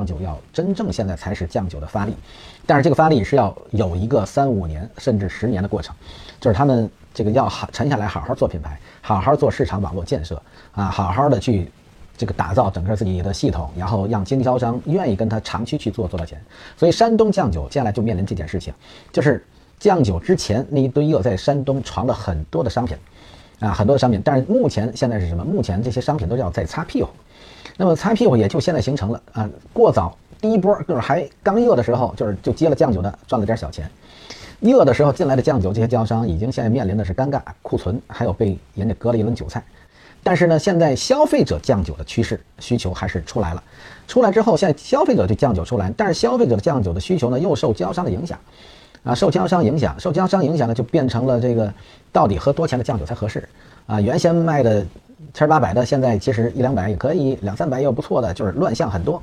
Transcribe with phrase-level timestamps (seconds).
[0.00, 2.16] 酱酒要真正现在才是酱酒的发力，
[2.64, 5.94] 但是这个发力是要有一个三五年甚至十年的过程，
[6.40, 10.40] 就是他们这个要好沉下来，好好做品牌，好好做市场网络建设
[10.72, 11.70] 啊，好好的去
[12.16, 16.40] 这个打造整个自己的系统，然后让经销商愿意跟他长期去做做到钱。
[16.78, 18.72] 所以山东酱酒接下来就面临这件事情，
[19.12, 19.44] 就是
[19.78, 22.96] 酱酒之前那一堆又在山东传了很多的商品
[23.58, 25.44] 啊，很多的商品，但是目前现在是什么？
[25.44, 27.08] 目前这些商品都要在擦屁股。
[27.76, 33.90] 那么擦屁股也就现在形成了啊，过早第一波就是还刚热的时候，就是就接了酱酒的赚了点小钱，
[34.60, 39.62] 热的时候进来的酱酒，这些经销商已经现在面临的是尴尬库存，还有被人家割了一轮韭菜。
[40.22, 43.62] 但是呢，现在消费者酱酒的趋势需求还是出来了，
[44.06, 48.38] 出来之后，现在消费者对酱酒出来，但是消费者的酱酒的需求呢又受经销商的影响，
[49.04, 51.72] 啊，受经销商影响，受经销商影响呢就变成了这个
[52.12, 53.48] 到底喝多钱的酱酒才合适
[53.86, 54.00] 啊？
[54.00, 54.86] 原先卖的。
[55.32, 59.22] 千八百的，现在其实一两百也可以，两三百也有不错的，就是乱象很多，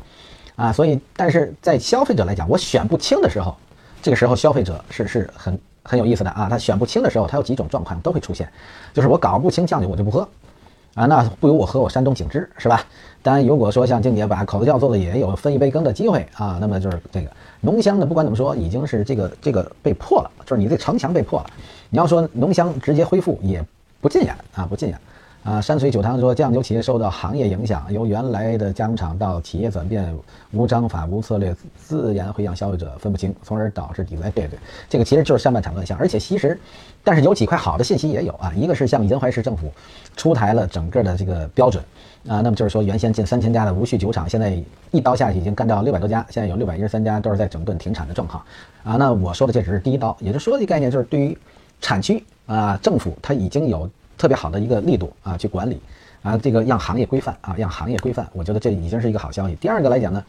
[0.56, 3.56] 啊，所以但是在消费者来讲，我选不清的时候，
[4.02, 8.50] 这个时候消费者是是很很有意思的啊，他选不清的时候，他有几种状况都会出现，
[8.94, 10.28] 就是我搞不清酱酒我就不喝，
[10.96, 12.84] 啊，那不如我喝我山东景芝是吧？
[13.22, 21.50] 当然如果说像静姐把口子窖做的也有分一杯羹的机会啊，那么就是这个浓香的不管怎么说已经是这个这个被破了，就是你这城墙被破了，
[21.90, 23.62] 你要说浓香直接恢复也
[24.00, 25.00] 不尽然啊，不尽然。
[25.48, 30.14] 啊，山水酒堂说，酱酒企业受到行业影响，由原来的加工厂到企业转变，
[30.52, 34.30] 无章法、无策略，自然会让消费者分不清，从而导致抵赖。
[34.30, 35.98] 对对，这个其实就是上半场乱象。
[35.98, 36.60] 而且其实，
[37.02, 38.52] 但是有几块好的信息也有啊。
[38.58, 39.72] 一个是像银怀市政府
[40.18, 41.82] 出台了整个的这个标准
[42.28, 44.62] 啊，那么就是说原先近三千家的无序酒厂，现在
[44.92, 48.44] 一刀下去已经干掉六百多家，现在有六百一十三家都是在整顿停产的状况
[48.84, 48.98] 啊。
[48.98, 51.38] 那我说的这只是第一刀，也就是说的概念就是对于
[51.80, 53.90] 产区啊，政府它已经有。
[54.18, 55.80] 特别好的一个力度啊，去管理
[56.22, 59.56] 啊，这个让行业规范啊，让行业规范，我觉得这已经是一个好消息。
[59.56, 60.24] 第二个来讲呢，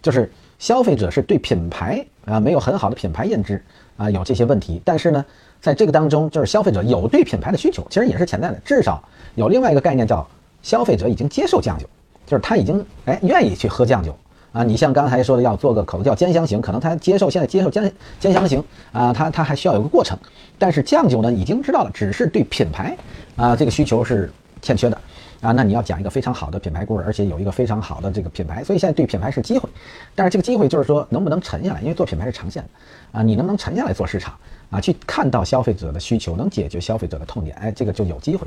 [0.00, 3.62] 就是消费者是对品牌啊没有很好的品牌认知
[3.96, 4.80] 啊，有这些问题。
[4.84, 5.24] 但是呢，
[5.60, 8.58] 在这个当中，就是消费者有对品牌的需求，其实也是潜在的。
[8.64, 9.02] 至少
[9.34, 10.26] 有另外一个概念叫
[10.62, 11.86] 消费者已经接受酱酒，
[12.26, 14.16] 就是他已经哎愿意去喝酱酒。
[14.52, 20.14] 啊，你像刚才说的要做个口子叫兼香型，可能他接受现在接受兼兼香型啊，他他还需要有个过程。
[20.58, 22.94] 但是酱酒呢，已经知道了，只是对品牌
[23.36, 24.96] 啊这个需求是欠缺的
[25.40, 25.52] 啊。
[25.52, 29.68] 那你要讲一个非常好的品牌故事，而且有一个非常好的这个品牌，所以现在对品牌是机会。
[30.14, 34.34] 但是这个机会就是说能不能沉下来，因为做品牌是长线的啊，你能不能沉下来做市场
[34.70, 38.46] 啊，去看到消费者的需求，能解决消费者的痛点，哎，这个就有机会。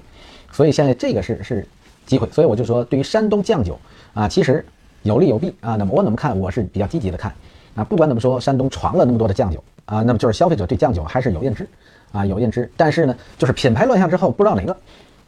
[0.51, 1.67] 所以现在这个是是
[2.05, 3.79] 机会，所以我就说对于山东酱酒
[4.13, 4.65] 啊，其实。
[5.03, 6.35] 有利有弊啊，那么我怎么看？
[6.39, 7.31] 我是比较积极的看
[7.75, 7.83] 啊。
[7.83, 11.69] 不管怎么说，山东传了那么多的酱酒啊，那么就是消费者对酱酒还是有认知
[12.15, 12.71] 啊，有认知。
[12.77, 14.71] 但是呢，就是品牌乱象之后，不知道哪个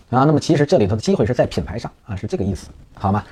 [0.10, 0.24] 啊。
[0.24, 3.24] 那么其实这里头的机会是在品牌上啊，是这个意思，好吗？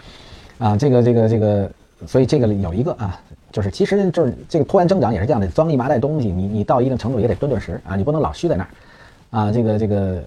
[0.58, 1.72] 啊，这个这个这个，
[2.06, 3.20] 所以这个有一个啊，
[3.52, 8.70] 就是其实就是这个突然增长也是这样的，装一麻袋东西，你你到一定程度也得蹲蹲实啊，你不能老虚在那儿
[9.32, 9.52] 啊。
[9.52, 10.24] 这个这个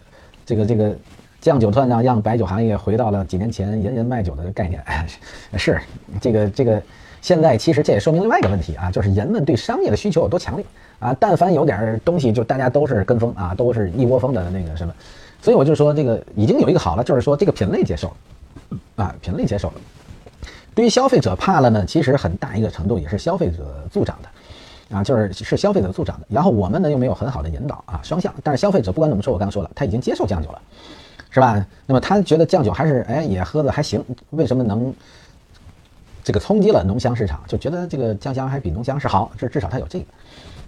[0.46, 0.96] 这个这个。
[1.40, 4.82] 酱酒突然让白酒行业回到了几年前人人卖酒的概念，
[5.56, 5.80] 是
[6.20, 6.82] 这个这个。
[7.20, 10.66] 现在其实这也说明另外一个问题啊，就是人们对商业的需求有多强烈
[10.98, 11.16] 啊。
[11.18, 14.92] 但凡有点东西，就大家都是跟风啊，都是一窝蜂的那个什么。
[15.40, 18.12] 所以我就说，这个已经有一个好了，就是说这个品类接受
[18.96, 19.74] 啊，品类接受了。
[20.74, 26.26] 对于消费者怕了呢，其实很大一个程度也是消费者助长的啊，就是是消费者助长的。
[26.28, 28.34] 然后我们呢又没有很好的引导啊，双向。
[28.42, 30.60] 但是消费者不管怎么说，我刚刚说了，他已经接受酱酒了。
[31.30, 31.64] 是吧？
[31.84, 34.92] 那么他觉得酱酒还是哎也喝的还行，为什么能
[36.24, 37.38] 这个冲击了浓香市场？
[37.46, 40.06] 就觉得这个酱香还比浓香是好，这至少它有这个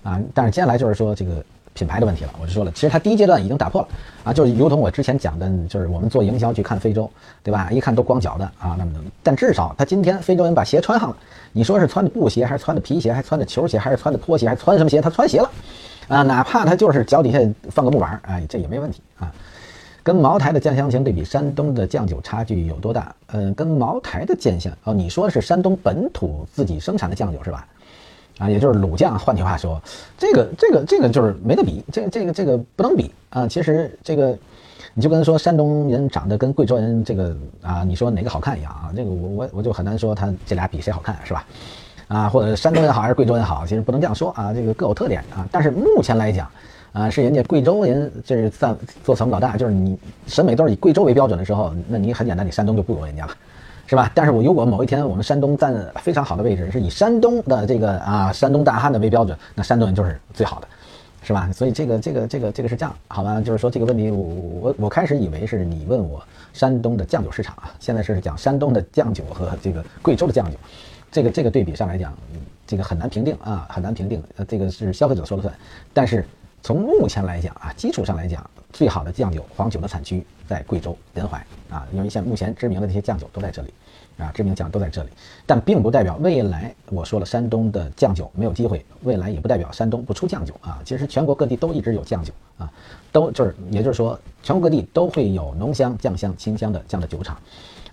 [0.03, 0.21] 啊。
[0.35, 1.45] 但是接下来就是说这个
[1.75, 2.35] 品牌的问题了。
[2.41, 3.89] 我就说了，其实它第一阶段已经打破了
[4.25, 7.11] 啊，就是如同我之前讲的，就是我们做营销去看非洲，
[7.43, 7.71] 对吧？
[7.71, 11.17] 一看都光脚的啊，那么但至少他今天非洲人把鞋穿上了，
[11.53, 15.01] 你说是穿的布鞋还是穿的皮鞋，还穿的球鞋还是穿的拖鞋，还穿什么鞋？
[15.01, 15.51] 他穿鞋了
[16.09, 17.39] 啊，哪怕他就是脚底下
[17.71, 19.33] 放个木板，哎，这也没问题啊。
[20.03, 23.15] 跟茅台的酱香型对比，山东的酱酒差距有多大？
[23.29, 27.67] 嗯，跟茅台的酱香哦，你说的是山东本土自己生产的酱酒是吧？
[28.41, 29.17] 啊，也就是卤酱。
[29.17, 29.81] 换句话说，
[30.19, 33.47] 这个这个这个就是没得比，这这个这个不能比啊。
[33.47, 34.37] 其实这个
[34.95, 38.91] 你就跟说山东人长得跟贵州人这个啊，你说哪个好看一样啊？
[38.97, 41.47] 这个我我我就很难说他这俩比谁好看是吧？
[42.09, 43.65] 啊，或者山东人好还是贵州人好？
[43.65, 45.47] 其实不能这样说啊，这个各有特点啊。
[45.53, 46.51] 但是目前来讲。
[46.93, 49.97] 啊，是人家贵州人，这是在做成老大，就是你
[50.27, 53.33] 审美都是以贵州为标准的时候，那你很简单，你山东就不如人家了，
[53.91, 54.09] 是吧？
[54.15, 60.69] 但是我如果某一天我们山东占非常好的位置，是以山东的这个啊山东大汉的为标准，那山东人就是最好的，
[61.25, 61.51] 是吧？
[61.53, 63.41] 所以这个这个这个这个是这样，好吧？
[63.41, 66.23] 就是说这个问题，我我我开始以为是你问我
[66.53, 70.57] 山东的酱酒市场啊，现在是讲山东的酱酒和这个贵州的酱酒。
[71.11, 72.17] 这个这个对比上来讲，
[72.69, 74.23] 这个很难评定啊，很难评定。
[74.37, 75.53] 呃，这个是消费者说了算。
[75.93, 76.25] 但是
[76.63, 81.39] 从目前来讲啊，基础上来讲，最好的酱酒黄酒的产区在贵州临淮
[81.71, 83.73] 啊，因为像目前知名的那些酱酒都在这里。
[84.19, 85.09] 啊，知名酱都在这里，
[85.47, 90.79] 但并不代表未来我说了山东的酱酒没有机会，未来也不代表山东不出酱酒啊。
[90.85, 92.71] 其实全国各地都一直有酱酒啊，
[93.11, 97.41] 都就是也就是说，全国各地都会有浓香、酱香、清香的这样的酒厂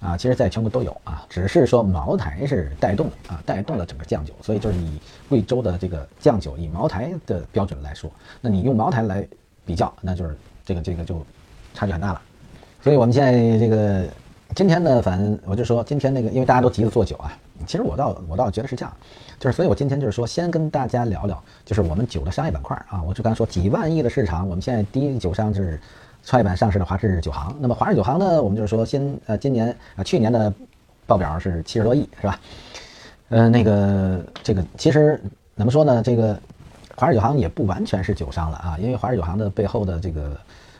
[0.01, 0.17] 啊。
[0.17, 4.33] 其实在全国都有啊，只是说茅台是带动啊，带动了整个酱酒。
[4.41, 4.99] 所以就是以
[5.29, 8.11] 贵州的这个酱酒以茅台的标准来说，
[8.41, 9.25] 那你用茅台来
[9.65, 11.25] 比较，那就是这个这个就
[11.73, 12.21] 差距很大了。
[12.87, 14.05] 所以我们现在这个。
[14.55, 17.37] 今天呢，反正我就说今天那个，因为大家都急着做酒啊。
[17.65, 18.93] 其实我倒我倒觉得是这样，
[19.37, 23.03] 就是所以我今天就是说，先跟大家聊聊，就是我们酒的商业板块啊。
[23.03, 25.77] 我就刚说几万亿的市场，我们现在第一酒商是
[26.23, 27.53] 创业板上市的华智酒行。
[27.59, 30.51] 那么华智酒行呢，我们就是说先呃今年啊去年的
[31.05, 32.39] 报表是七十多亿是吧？
[33.27, 35.21] 呃那个这个其实
[35.57, 36.01] 怎么说呢？
[36.01, 36.39] 这个
[36.95, 40.37] 华智酒行也不完全是酒商了啊，因为华智酒行的背后的这个。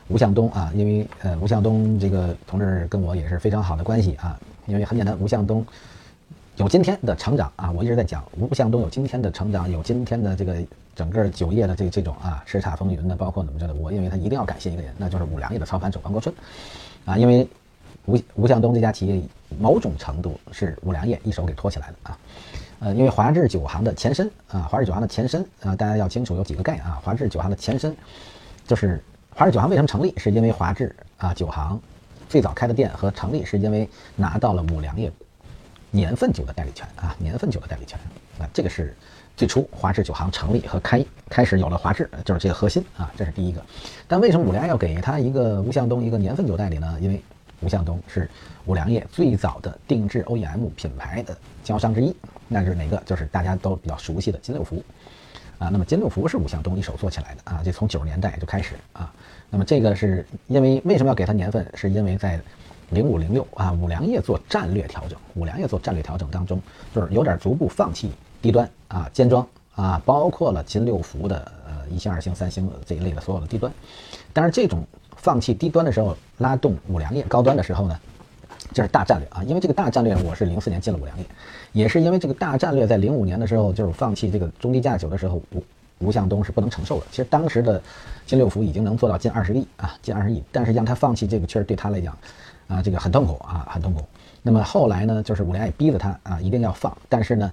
[0.09, 4.39] 吴向东啊，因为呃，吴向东这个同志跟我也是非常好的关系啊。
[4.65, 5.65] 因为很简单，吴向东
[6.57, 10.56] 有今天的成长啊，我一直在讲吴向东有今天的成长，有今天的这个
[10.95, 16.33] 整个酒业的这这种啊叱咤风云的，包括怎么着的，我认为他一定要感谢一个人，那就是五粮液的操盘手王国春
[17.06, 17.18] 啊。
[17.18, 17.48] 因为
[18.06, 19.21] 吴吴向东这家企业
[19.60, 22.18] 某种程度是五粮液一手给托起来的啊。
[22.80, 27.95] 呃，因为华智酒行的前身啊，华智酒行的前身啊，大家要清楚有几个概念啊，华智酒行的前身
[28.65, 29.01] 就是。
[29.38, 30.12] 华智酒行为什么成立？
[30.18, 31.80] 是因为华智啊酒行
[32.28, 35.12] 最早开的店和成立是因为拿到了五粮液
[35.92, 38.00] 年份酒的代理权啊，年份酒的代理权
[38.39, 38.98] 啊，这个是
[39.36, 43.63] 最初华智酒行成立和开开始有了华智，就是这个核心啊，这是第一个。
[44.07, 46.98] 但为什么五粮液要给他一个吴向东一个年份酒代理呢？
[47.00, 47.22] 因为
[47.60, 48.28] 吴向东是
[48.66, 52.12] 五粮液最早的定制 OEM 品牌的经销商之一，
[52.48, 52.98] 那是哪个？
[53.06, 54.84] 就是大家都比较熟悉的金六福。
[55.59, 59.12] 啊，那么金六福是吴向东一手做起来的啊，就从九十年代就开始啊。
[59.50, 61.65] 那么这个是因为为什么要给他年份？
[61.74, 62.39] 是因为在
[62.89, 66.62] 零五零六啊，五粮液做战略调整，五粮液做战略调整当中，
[66.94, 68.12] 就是有点逐步放弃
[68.42, 73.71] 低端啊，尖装啊，包括了金六福的呃一星、二星、三星这一类的所有的低端。
[74.33, 78.00] 但是这种放弃低端的时候，拉动五粮液高端的时候呢？
[78.73, 81.25] 这是大战略啊，因为这个大战略，我是零四年进了五粮液，
[81.73, 85.63] 也是因为这个大战略，在零五年的时候，就是放弃这个中低价酒的时候，吴
[85.99, 87.05] 吴向东是不能承受的。
[87.09, 87.81] 其实当时的
[88.25, 92.17] 金六福已经能做到近二十亿啊，近二十亿，但是让他放弃这个，确实对他来讲，
[92.67, 94.01] 啊，这个很痛苦啊，很痛苦。
[94.43, 97.51] 那么后来呢，就是五粮液逼着他啊，一定要放，但是呢，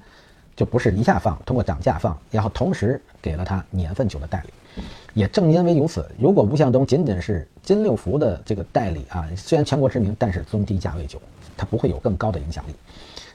[0.57, 4.83] 就不是一下放，通过涨价放，然后同时给了他年份酒的代理。
[5.13, 11.21] 也正因为如此，如果吴向东仅仅是金六福的这个代理啊，虽然全国知名，但是中低价位酒，
[11.57, 12.75] 它不会有更高的影响力。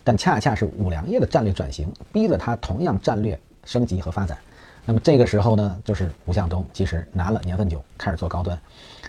[0.04, 4.38] 但恰恰是五粮液的战略转型，逼着他同样战略升级和发展。
[4.86, 8.60] 那么这个时候呢，就是吴向东其实拿了年份酒，开始做高端。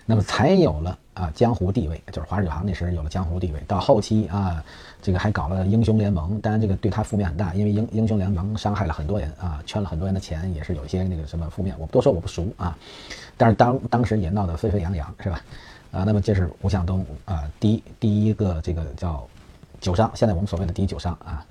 [0.05, 3.61] 那么才有了啊江湖地位，就是华智酒行那时有了江湖地位。
[3.67, 4.63] 到后期啊，
[5.01, 11.75] 这个还搞了英雄联盟，当然这个对他负面很大，因为英英雄联盟伤害了很多人啊，圈了很多人的钱，也是有一些那个什么负面。
[11.77, 12.77] 我不多说，我不熟啊。
[13.35, 15.41] 但是当当时也闹得沸沸扬扬，是吧？
[15.91, 19.27] 啊，那么这是吴向东啊，第一第一个这个叫
[19.79, 21.45] 酒商，现在我们所谓的第一酒商啊，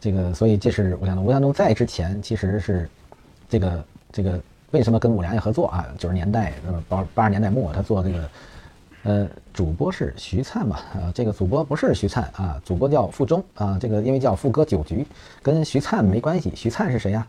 [0.00, 1.24] 这个所以这是吴向东。
[1.24, 2.88] 吴向东在之前其实是
[3.48, 4.40] 这个这个。
[4.70, 5.86] 为什么跟五粮液合作啊？
[5.98, 8.26] 九十年代，那么八八十年代末，他做这个，
[9.04, 10.76] 呃，主播是徐灿嘛？
[10.94, 13.76] 啊，这个主播不是徐灿啊，主播叫傅忠啊。
[13.80, 15.04] 这个因为叫傅哥酒局，
[15.42, 16.52] 跟徐灿没关系。
[16.54, 17.26] 徐灿是谁呀？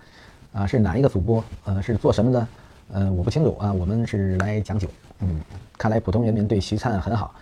[0.54, 1.44] 啊，是哪一个主播？
[1.66, 2.48] 呃，是做什么的？
[2.94, 3.74] 呃，我不清楚啊。
[3.74, 4.88] 我们是来讲酒，
[5.22, 5.42] 嗯，
[5.76, 7.34] 看来普通人民对徐灿很好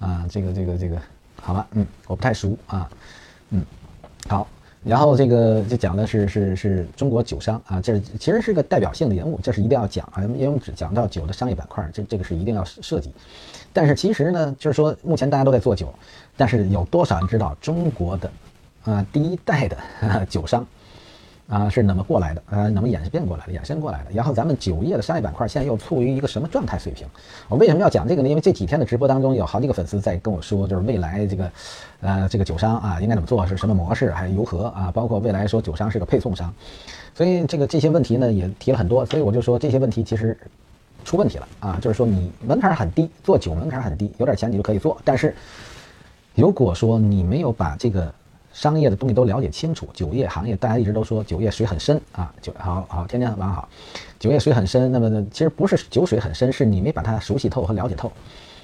[0.00, 0.26] 啊。
[0.30, 0.96] 这个这个这个，
[1.42, 2.88] 好吧，嗯，我不太熟啊，
[3.50, 3.62] 嗯，
[4.28, 4.48] 好。
[4.82, 13.10] 然后这个就讲的是是是中国酒商啊，这其实是个代表性的人物，这是一定要讲啊，因为我们只讲到酒的商业板块，这这个是一定要涉及。
[13.74, 15.92] 但是其实呢，就是说目前大家都在做酒，
[16.34, 18.30] 但是有多少人知道中国的
[18.84, 19.76] 啊第一代的
[20.30, 20.66] 酒商？
[21.46, 22.42] 啊，是怎么过来的？
[22.48, 23.52] 呃，怎么演变过来的？
[23.52, 24.06] 衍生过来的。
[24.14, 27.06] 然后咱们酒业的商业板块现在又处于一个什么状态水平？
[27.50, 28.28] 我为什么要讲这个呢？
[28.30, 31.52] 因为这几天的直播当中有好几个粉丝在跟我说，就是未来这个，
[32.00, 34.90] 呃，这个酒商啊应该怎么做，是什么模式，还是如何啊？
[34.90, 36.50] 包括未来说酒商是个配送商，
[37.14, 39.04] 所以这个这些问题呢也提了很多。
[39.04, 40.34] 所以我就说这些问题其实
[41.04, 44.96] 出问题了啊，就是说你门槛很低，做酒门槛很低，有点钱你就可以做。
[45.04, 45.34] 但是
[46.34, 48.12] 如果说你没有把这个
[48.52, 53.68] 商业的东西都了解清楚，酒业行业大家一直都说酒业水很深啊，酒好好天天晚好，
[54.18, 54.90] 酒业水很深。
[54.90, 58.10] 那么呢，其实不是酒水很深，是你没把它熟悉透和了解透，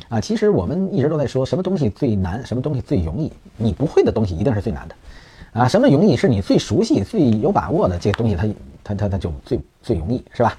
[0.09, 4.94] 啊，其实我们一直都在说什么东西最难，什么东西最容易，你不会的东西一定是最难的，
[5.52, 8.49] 啊，什么容易是你最熟悉、最有把握的这个东西，它
[8.85, 10.56] 它它它就最最容易，是吧？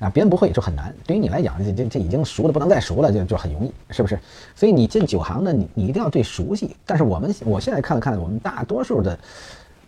[0.00, 0.94] 啊，别人不会就很难。
[1.04, 4.16] 对于你来讲，这这这已经熟的不能再熟了，就就很容易，是不是？
[4.54, 6.76] 所以你进酒行呢，你你一定要对熟悉。
[6.86, 9.18] 但是我们我现在看了看，我们大多数的，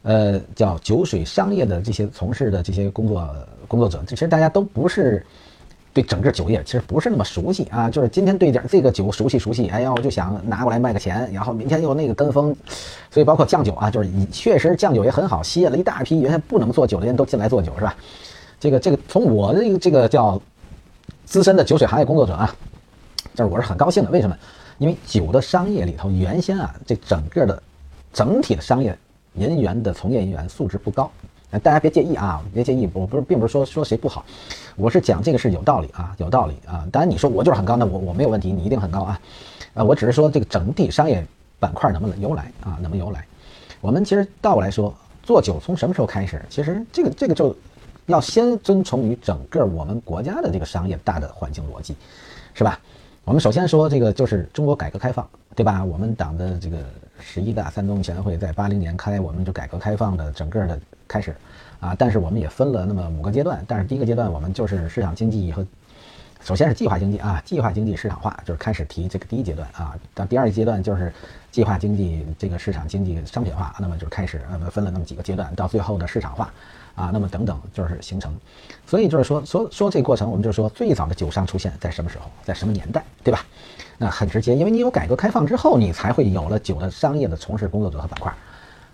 [0.02, 3.29] 呃，叫酒水商业的这些从事的这些工作
[3.69, 5.25] 工作者，这其实大家都不是
[5.93, 7.88] 对整个酒业其实不是那么熟悉啊。
[7.88, 12.52] 就是今天对点这个酒熟悉熟悉，哎呀，我就想拿过来卖个钱，然后明天又那个跟风，
[13.12, 17.95] 所以包括酱酒啊，就是确实酱酒也很好，吸引了一大批原先不能做酒的人都进来做酒，是吧？
[18.61, 20.40] 这个这个从我的这个叫
[21.25, 22.55] 资深的酒水行业工作者啊，
[23.35, 24.11] 就是我是很高兴的。
[24.11, 24.37] 为什么？
[24.76, 27.62] 因为酒的商业里头，原先啊，这整个的
[28.12, 28.97] 整体的商业
[29.33, 31.11] 人员的从业人员素质不高。
[31.62, 34.25] 大家别介意啊，别介意，我不是并不是说说谁不好，
[34.76, 36.87] 我是讲这个是有道理啊，有道理啊。
[36.93, 39.21] 当然你说我就是很高，那我我没有问题，你一定很高啊。
[39.73, 41.26] 呃，我只是说这个整体商业
[41.59, 42.76] 板块能不能由来啊？
[42.83, 43.26] 能不能由来？
[43.81, 46.43] 我们其实倒过来说，做酒从什么时候开始？
[46.50, 47.57] 其实这个这个就。
[48.11, 51.97] 要先遵从于整个我们国家的这个商业大的环境逻辑，
[52.52, 52.79] 是吧？
[53.25, 55.85] 我们首先说这个就是中国改革开放，对吧？
[55.85, 56.79] 我们党的这个
[57.21, 61.37] 十一大三中全会在八零年开，我们就改革开放的整个的开始
[61.79, 61.95] 啊。
[61.97, 65.64] 但是我们也分了那么五个阶段，但是第一个阶段我们就是市场经济和
[66.40, 69.95] 首先是计划经济啊，计划经济市场化就是开始提这个第一阶段啊。
[70.14, 71.12] 到第二阶段就是
[71.52, 76.52] 计划经济这个市场经济商品化，那么就开始呃分了那么几个阶段，到最后的市场化。
[77.00, 78.30] 啊，那么等等就是形成，
[78.87, 83.40] 所以就是说说说这个过程，我们就是说最早的酒商出现在什么时候，在什么年代，对吧？
[83.97, 88.30] 那很直接，因为你有改革开放之后，你才会有了酒的商业的从事工作者和板块。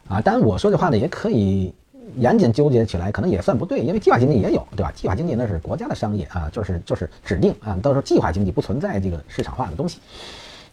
[0.08, 1.74] 啊，当然我说这话呢，也可以
[2.16, 4.92] 严谨纠结起来，可能也算不对，因为计划经济也有，对吧？
[4.94, 9.98] 计划经济那是国家的商业啊，就是就是指定啊，到时候计划经济不存在这个市场化的东西。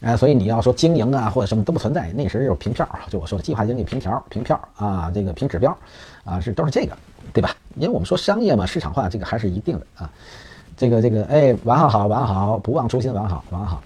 [0.01, 5.75] 啊，所以你要说经营啊或者什么都不存在，那时就是凭票，就我说的计划经济凭条凭票啊，这个凭指标
[6.25, 6.97] 啊，是都是这个。
[7.31, 7.55] 对吧？
[7.75, 10.11] 因为我们说商业嘛，市场化这个还是一定的啊。
[10.75, 13.81] 这个这个，哎，玩好好玩好，不忘初心玩好玩好。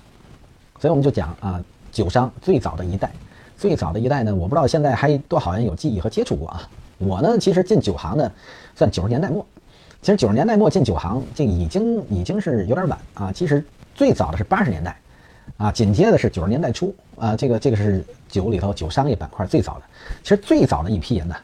[0.80, 3.12] 所以我们就讲啊，酒商最早的一代，
[3.58, 6.70] 最早的一代呢，我不知道现在还多少人有记忆和接触过啊。
[6.98, 8.32] 我呢，其实进酒行呢，
[8.76, 9.46] 算九十年代末。
[10.02, 13.32] 其实九十年代末进酒行，这已经已经是有点晚啊。
[13.32, 13.64] 其实
[13.94, 14.98] 最早的是八十年代
[15.58, 17.36] 啊，紧接着是九十年代初啊。
[17.36, 19.82] 这个这个是酒里头酒商业板块最早的。
[20.24, 21.36] 其实最早的一批人呢，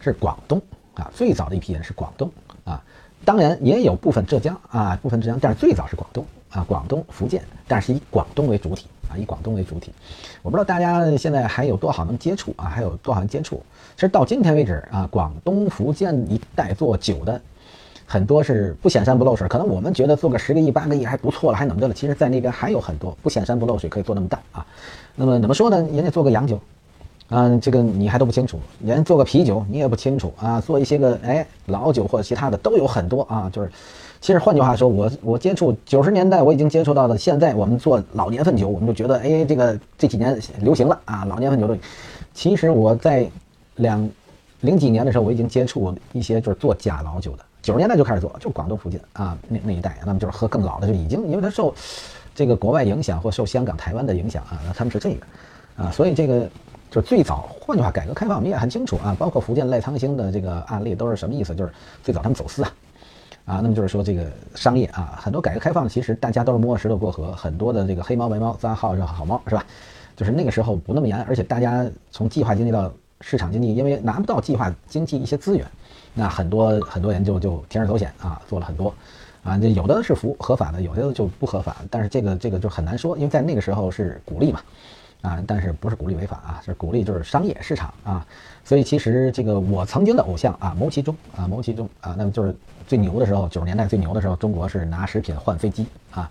[0.00, 0.60] 是广东。
[0.94, 2.30] 啊，最早的一批人是广东
[2.64, 2.82] 啊，
[3.24, 9.92] 当然也有部分浙江啊，部分浙江，但是最早是广东啊，广东、福建，但是以广东为主体啊，以广东为主体。
[10.42, 13.62] 我不知道大家现在还有多少能接触啊，还有多少人接触？
[13.94, 17.40] 其实到今天为止啊，广东、福建一带做酒的
[18.06, 21.94] 很多是不显山不漏水，可能我们觉得做个十个亿、八个亿还不错了，还怎么的了？
[21.94, 24.66] 其实，在那边还有很多不显山不漏水可以做那么大啊。
[25.16, 25.76] 那么怎么说呢？
[25.92, 26.60] 人家做个洋酒。
[27.30, 33.48] 嗯，这个你还都不清楚，连做个啤酒你也不清楚啊，做一些个哎老酒或者其他的都有很多啊。
[33.50, 33.70] 就是，
[34.20, 41.74] 其实换句话说，我我接触九十年代我已经接触到了，现在我们做老年份酒，我们就觉得哎这个这几年流行了啊，老年份酒都。
[42.34, 43.26] 其实我在
[43.76, 44.06] 两
[44.60, 51.74] 零几年的时候，我已经接触一些就是做假老酒的，九十年代就开始做，就广东附近啊那那一带，那么就是喝更老的就已经，因为它受
[52.34, 55.26] 这个国外影响或受香港、台湾的影响啊，那他们是这个
[55.76, 56.46] 啊，所以这个。
[56.94, 61.52] 就最早，换句话，改革开放我们也很清楚啊，包括福建赖昌星的这个案例都是什么意思？
[61.52, 61.72] 就是
[62.04, 62.72] 最早他们走私啊，
[63.46, 64.24] 啊，那么就是说这个
[64.54, 69.66] 商业啊，很多改革开放其实大家都是摸着石头过河，很多的这个黑猫白猫抓好这好猫是吧？
[70.14, 72.88] 就是那个时候不那么严，而且大家从计划经济到
[73.20, 75.66] 市场经济，因为拿不到计划经济一些资源，
[76.14, 78.94] 那很多很多人就就铤而走险啊，做了很多
[79.42, 84.60] 啊，这有的是符合法的，有的就不合法，但是这个这个就很难说，因为在那个时候是鼓励嘛。
[85.24, 86.60] 啊，但是不是鼓励违法啊？
[86.62, 88.26] 是鼓励就是商业市场啊，
[88.62, 92.54] 所以其实这个我曾经的偶像啊，牟其中啊，牟其中啊，那么就是
[92.86, 96.30] 最牛的时候，九十年代最牛的时候，中国是拿食品换飞机啊，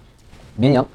[0.55, 0.85] 民营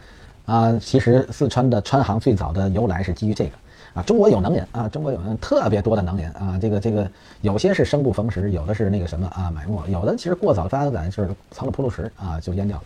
[0.47, 3.51] 啊，其实四川的川航最早的由来是基于这个
[3.95, 12.85] 啊，中国有能人啊，中国有特别多的能人啊，这个这个有些是生不逢时，有的是那个什么啊埋没，有的其实过早发展就是藏了铺路石啊就淹掉了。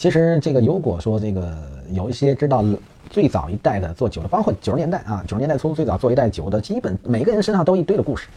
[0.00, 1.54] 其实这个如果说这个
[1.92, 2.64] 有一些知道。
[3.08, 8.28] 最早一代的做酒的，包括九十年代啊，九十年代初最早做一代酒的，基本每个人身上都一堆的故事，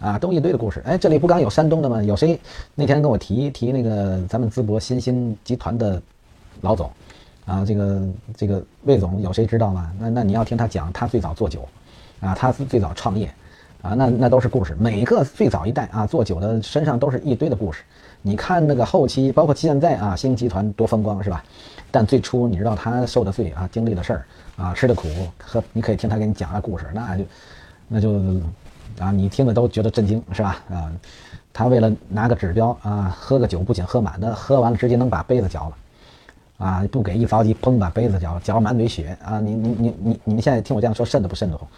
[0.00, 0.82] 啊，都一堆的故事。
[0.86, 2.02] 哎，这里不刚有山东的吗？
[2.02, 2.40] 有谁
[2.74, 6.00] 那天跟我提提那个咱们淄博新兴集团的
[6.62, 6.90] 老总，
[7.44, 8.02] 啊，这个
[8.34, 9.92] 这个魏总有谁知道吗？
[9.98, 11.68] 那那你要听他讲，他最早做酒，
[12.20, 13.26] 啊，他是最早创业，
[13.82, 14.74] 啊，那那都是故事。
[14.80, 17.82] 每个最早一代啊做酒的身上都是一堆的故事。
[18.26, 21.44] 你看那个后期，包括现在啊，新集团多风光是吧？
[21.92, 25.06] 但最初你知道他受的罪啊，经历的事儿啊，吃的苦，
[25.38, 27.24] 和你可以听他给你讲的故事，那就
[27.86, 28.10] 那就
[28.98, 30.60] 啊，你听了都觉得震惊，是吧？
[30.68, 30.90] 啊，
[31.52, 39.38] 他为了拿个指标啊，喝个酒不仅喝满的，喝完了直接能把杯子嚼了，啊，不给一着急，砰把杯子嚼，嚼满嘴血啊！
[39.38, 41.68] 你你你你你们现在听我这样说，瘆得不瘆得慌？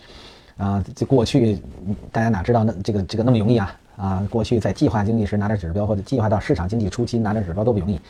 [0.56, 1.60] 啊，这过去
[2.10, 3.70] 大家哪知道那这个这个那么容易啊？
[3.98, 8.00] 啊，过去在计划经济时拿点指标，或者计划到市场经济初期拿点指标都不容易。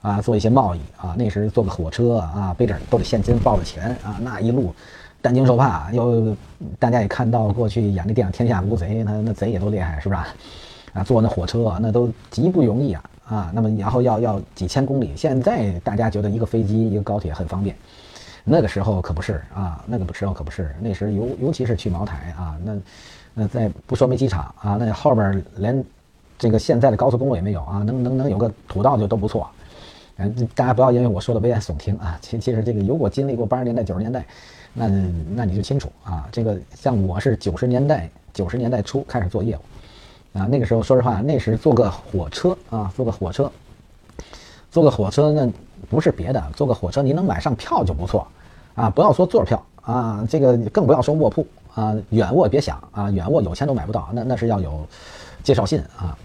[0.00, 4.74] 啊，做一些贸易啊，那时坐个火车啊，背着都得现金抱着钱啊，那一路
[5.20, 5.92] 担惊受怕。
[5.92, 6.36] 又
[6.76, 10.20] 大家也看到过去演的电影《天下无贼》，那那贼也都厉害，是不是？
[10.92, 13.52] 啊，坐那火车那都极不容易啊啊。
[13.54, 17.76] 那么然后要要几千公里，现在大家觉得一个飞机一个高铁很方便，
[18.42, 20.74] 那个时候可不是啊，那个时候可不是。
[20.80, 22.76] 那时尤尤其是去茅台啊，那
[23.34, 25.84] 那在不说没机场啊，那后边连
[26.38, 29.48] 这个现在的高速公路也没有啊，能能能有个土道就都不错。
[30.18, 32.18] 嗯，大家不要因为我说的危言耸听啊。
[32.20, 34.24] 其其实这个如果经历过八十年代、九十年代，
[34.74, 34.86] 那
[35.34, 36.28] 那你就清楚啊。
[36.30, 43.50] 这个像我是九十年代九十年代初开始做业务，啊，那个时候说实话，那时坐个火车啊，坐个火车，
[44.70, 45.50] 坐个火车那
[45.88, 48.28] 不是别的，坐个火车你能买上票就不错
[48.74, 48.90] 啊。
[48.90, 54.86] 不要说座票啊，这个更不要说卧铺啊，远卧别想啊，远卧有钱都买不到，那那是要有
[55.42, 56.16] 介绍信啊。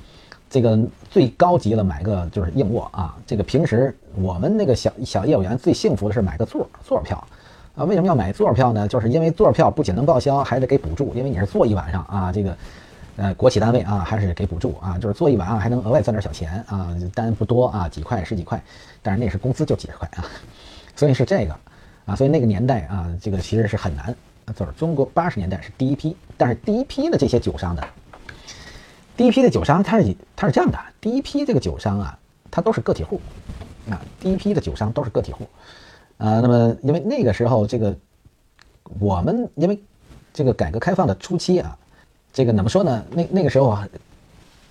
[0.50, 3.16] 这个最高级了，买个就是硬卧啊。
[3.26, 7.22] 这个平时我们那个小小业务员最幸福的是买个座座票
[7.76, 7.84] 啊。
[7.84, 8.88] 为什么要买座票呢？
[8.88, 11.14] 就是因为座票不仅能报销，还得给补助。
[11.14, 12.58] 因为你是坐一晚上啊，这个
[13.18, 14.98] 呃国企单位啊还是给补助啊。
[14.98, 18.62] 就是坐一晚上还能额外赚点小钱啊，单不多啊，几块十几块，
[19.02, 20.24] 但是那是工资就几十块啊。
[20.96, 21.54] 所以是这个
[22.06, 24.16] 啊，所以那个年代啊，这个其实是很难。
[24.56, 27.82] 就是中国八十年代是第一批，但是第一批的这些酒商呢？
[29.16, 32.18] 第一批的酒商，他是他是这样的，第一批这个酒商啊，
[32.52, 33.20] 他都是个体户，
[33.90, 35.48] 啊，第一批的酒商都是个体户，
[36.18, 37.96] 啊，那么因为那个时候这个
[39.00, 39.82] 我们因为
[40.34, 41.76] 这个改革开放的初期啊，
[42.32, 43.04] 这个怎么说呢？
[43.10, 43.88] 那那个时候啊，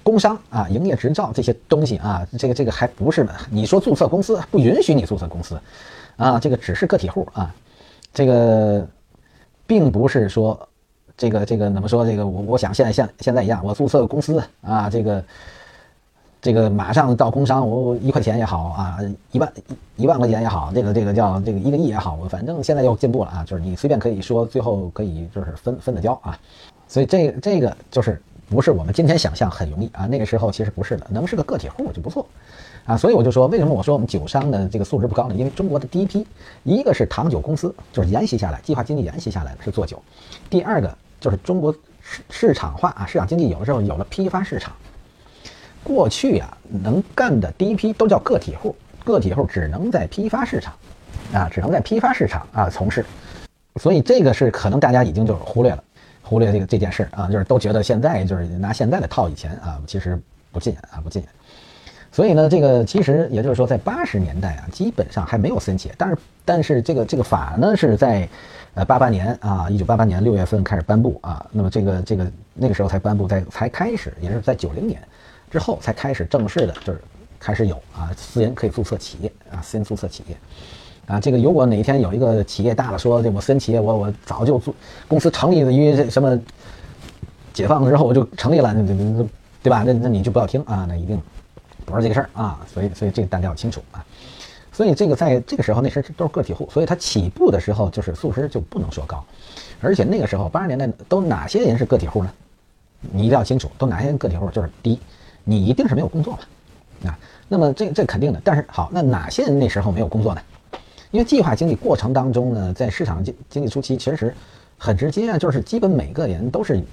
[0.03, 5.61] 工商啊，营业执照这些东西啊，这个这个还不是你说注册公司不允许你注册公司，
[6.17, 7.53] 啊，这个只是个体户啊，
[8.15, 8.89] 这个
[9.67, 10.59] 并不是说。
[11.19, 12.05] 这个这个怎么说？
[12.05, 15.25] 这个我我想现在像现在一样，我注册个公司啊，这个
[16.43, 18.99] 这个马上到工商，我一块钱也好啊，
[19.33, 19.53] 一万
[19.97, 26.39] 一万块钱也好，这个这个叫这个一个亿也好，我反正现在又进步了啊，就是你随便可以说最后可以就是分分的交啊，
[26.87, 32.27] 所以这这个就是不是我们今天想象很容易啊，那个时候其实不是的，能是个个体户就不错
[32.87, 35.35] 啊，所以我就说为什么我说我们酒商的这个素质不高呢？
[35.35, 36.27] 因为中国的第一批，
[36.63, 40.03] 一个是糖酒公司，就是沿袭下来计划经济沿袭下来的是做酒，
[40.49, 40.97] 第二个。
[41.19, 44.71] 就是中国市市场化啊，市场经济有的时候有了批发市场。
[45.83, 50.75] 过去啊，能干的第一批都叫个体户，个体户只能在批发市场，
[51.33, 53.05] 啊，只能在批发市场啊从事。
[53.81, 55.83] 所以这个是可能大家已经就是忽略了，
[56.23, 60.21] 忽略这个这件事啊，就是都觉得现在就是拿现在的套以前啊，其实
[60.53, 61.25] 不近啊，不近。
[62.17, 68.27] 所以呢，这个其实也就是说，在八十年代啊，基本上还没有私企业，但是但是这个这个法呢是在。
[68.77, 75.01] 呃，八八年啊，一九八八年六月份开始颁布啊，那么这个这个那个时候才颁布，在才开始，也是在九零年
[75.51, 77.01] 之后才开始正式的，就是
[77.41, 80.37] 开始有啊，私人可以注册企业啊，私人注册企业
[81.07, 84.75] 啊，这个如果哪一天有一个企业大了说，这我私人企业我我早就做
[85.09, 86.39] 公司成立的，于这什么
[87.55, 89.27] 解放之后我就成立了，那那
[89.63, 89.85] 对吧？
[89.87, 91.19] 那那你就不要听啊，那一定
[91.87, 94.05] 不是这个事儿啊，所以所以这个大家要清楚啊。
[94.73, 99.25] 所以这个在这个时候，那时候都是个体户，所以他起步的时候就是素质就不能说高，
[99.81, 102.31] 而且那个时候八十年代都哪些人是个体户呢？
[103.01, 104.51] 你一定要清楚，都哪些个体户？
[104.51, 105.01] 就是第一，
[105.45, 106.35] 你一定是没有工作
[107.03, 107.19] 嘛，啊，
[107.49, 108.41] 那么这这肯定的。
[108.45, 110.43] 但是好，那哪些人那时候没有工作呢？
[111.11, 114.35] 因为计划经济过程当中呢，在市场经经济初期，其实
[114.77, 116.85] 很直接啊，就是基本每个人都是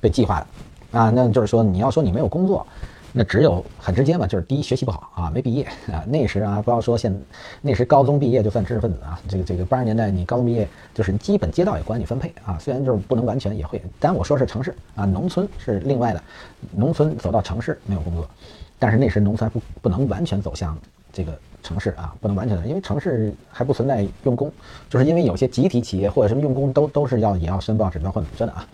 [0.00, 2.64] 被计划的啊，那就是说你要说你没有工作。
[3.14, 6.02] 那只有很直接嘛，就是第一学习不好啊，没毕业啊。
[6.06, 7.14] 那时啊，不要说现，
[7.60, 9.20] 那时高中毕业就算知识分子啊。
[9.28, 16.22] 这个这个八十年代你高中毕业就是基本街道也管你分配啊，虽然就是不能完全也会，但我说是城市啊，农村是另外的。
[16.74, 18.26] 农村走到城市没有工作，
[18.78, 20.78] 但是那时农村不不能完全走向
[21.12, 24.50] 这个城市啊，不能完全的，因为城市还不存在用工，
[24.88, 28.66] 就是因为有些集体企业或者什么用工都都是要也要申报指标换本证的啊。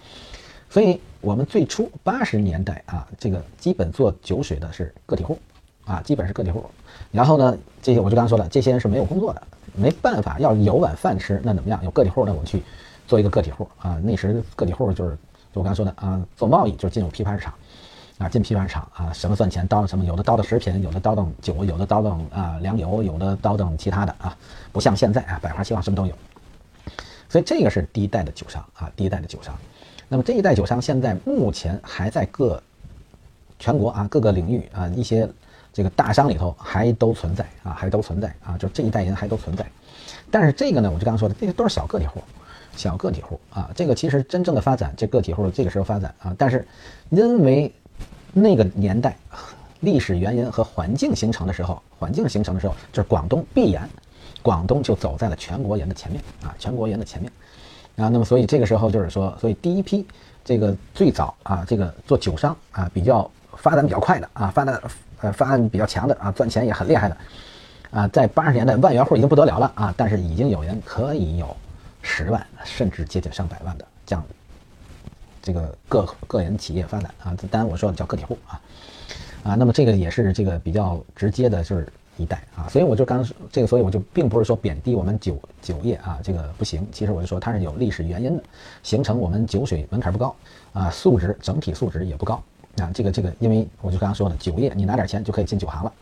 [0.70, 5.38] 所以，我们最初八十年代啊，这个基本做酒水的是个体户，
[5.86, 6.64] 啊，基本是个体户。
[7.10, 9.42] 然后呢，这些我就刚才说了，这些人是没有工作的，
[9.74, 11.82] 没办法，要有碗饭吃，那怎么样？
[11.82, 12.62] 有个体户，那我去
[13.06, 13.98] 做一个个体户啊。
[14.02, 15.16] 那时个体户就是，
[15.54, 17.54] 就我刚才说的啊，做贸易就是进入批发市场，
[18.18, 24.36] 啊，进批发市场啊，什么算钱，叨叨什么，有的叨叨食品，有的叨叨酒，有的叨叨啊粮油，有的叨叨其他的啊，
[24.70, 26.14] 不像现在啊，百花齐放，什么都有。
[27.30, 29.54] 所以这个是第一代的酒商啊，第一代的酒商。
[30.08, 32.62] 那么这一代酒商现在目前还在各
[33.58, 35.28] 全国啊各个领域啊一些
[35.72, 39.64] 这个大商里头还都存在啊，还都存在啊，就这一代人还都存在。
[40.30, 42.22] 但是这个呢，我就刚刚说的，这些都是小个体户，
[42.74, 43.70] 小个体户啊。
[43.74, 46.66] 这个其实真正的发展，这个体户这个时候发展啊，但是
[47.10, 47.72] 因为
[48.32, 49.16] 那个年代
[49.80, 53.88] 历史原因和环境形成的时候，环境形成的时候，就是广东必然，
[54.42, 57.30] 广东就走在了全国人的前面啊，全国人的前面
[57.98, 58.08] 啊。
[58.08, 60.06] 那么所以这个时候就是说，所以第一批
[60.42, 64.80] 这个最早啊，这个做酒商啊，比较发展比较快的啊，发展
[65.20, 67.16] 呃发展比较强的啊，赚钱也很厉害的。
[67.90, 69.94] 啊，在八十年代，万元户已经不得了了啊！
[69.96, 71.56] 但是已经有人可以有
[72.02, 74.22] 十万，甚至接近上百万的这样
[75.40, 77.34] 这个个个人企业发展啊。
[77.50, 78.60] 当然我说的叫个体户啊
[79.42, 79.54] 啊。
[79.54, 82.68] 那么这个也是这个比较直接的，就是一代啊。
[82.68, 86.86] 所以我就刚这个，所以我就并不是说贬低我们酒酒业啊，这个不行。
[86.92, 88.42] 其实我就说它是有历史原因的，
[88.82, 90.34] 形成我们酒水门槛不高
[90.72, 92.42] 啊，素质整体素质也不高
[92.76, 92.90] 啊。
[92.92, 95.92] 这个这个，因为我就刚刚说的，酒业你拿点钱就可以进酒行了，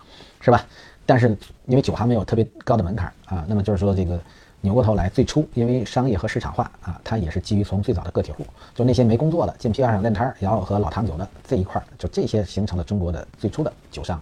[0.41, 0.65] 是吧？
[1.05, 1.29] 但是
[1.67, 4.19] 因为酒行没有特别高的门槛啊，那么就是说这个
[4.61, 14.21] 扭过头来，最初因为商业和市场化啊，它也是基于从最早的个体户，就那些没工作的进批发市场练摊儿，然后和老糖酒的这一块儿，就这些形成了中国的最初的酒商。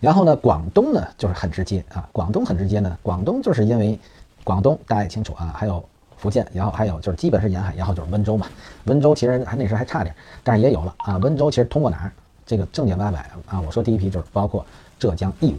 [0.00, 3.98] 然后呢，广东呢就是很直接啊，广东很直接呢，广东就是因为
[4.44, 5.84] 广东大家也清楚啊，还有
[6.16, 8.46] 福建，然后还有就是基本是沿海，然后就是温州嘛。
[8.84, 11.16] 温州其实还那时候还差点，但是也有了啊。
[11.18, 12.12] 温州其实通过哪儿？
[12.46, 14.64] 这个正经八百啊，我说第一批就是包括
[14.98, 15.58] 浙江义乌。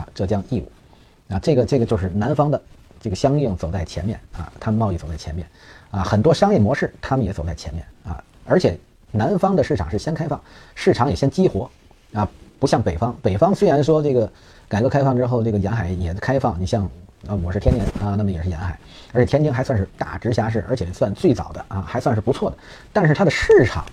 [0.00, 2.58] 啊，浙江义乌，啊，这个这个就是南方的
[2.98, 5.46] 这个相应走在前面啊，他们贸易走在前面，
[5.90, 8.78] 啊，很多商业模式他们也走在前面啊，而且
[9.10, 10.40] 南方的市场是先开放，
[10.74, 11.70] 市场也先激活
[12.14, 12.26] 啊，
[12.62, 14.30] 不像北方，北方虽然说这个
[14.68, 16.84] 改革开放之后这个沿海也开放，你像
[17.26, 18.78] 啊，我是天津啊，那么也是沿海，
[19.12, 22.56] 而且天津还算是大直辖市，而且算最早的啊，还算是不错的，
[22.92, 23.84] 但是它的市场，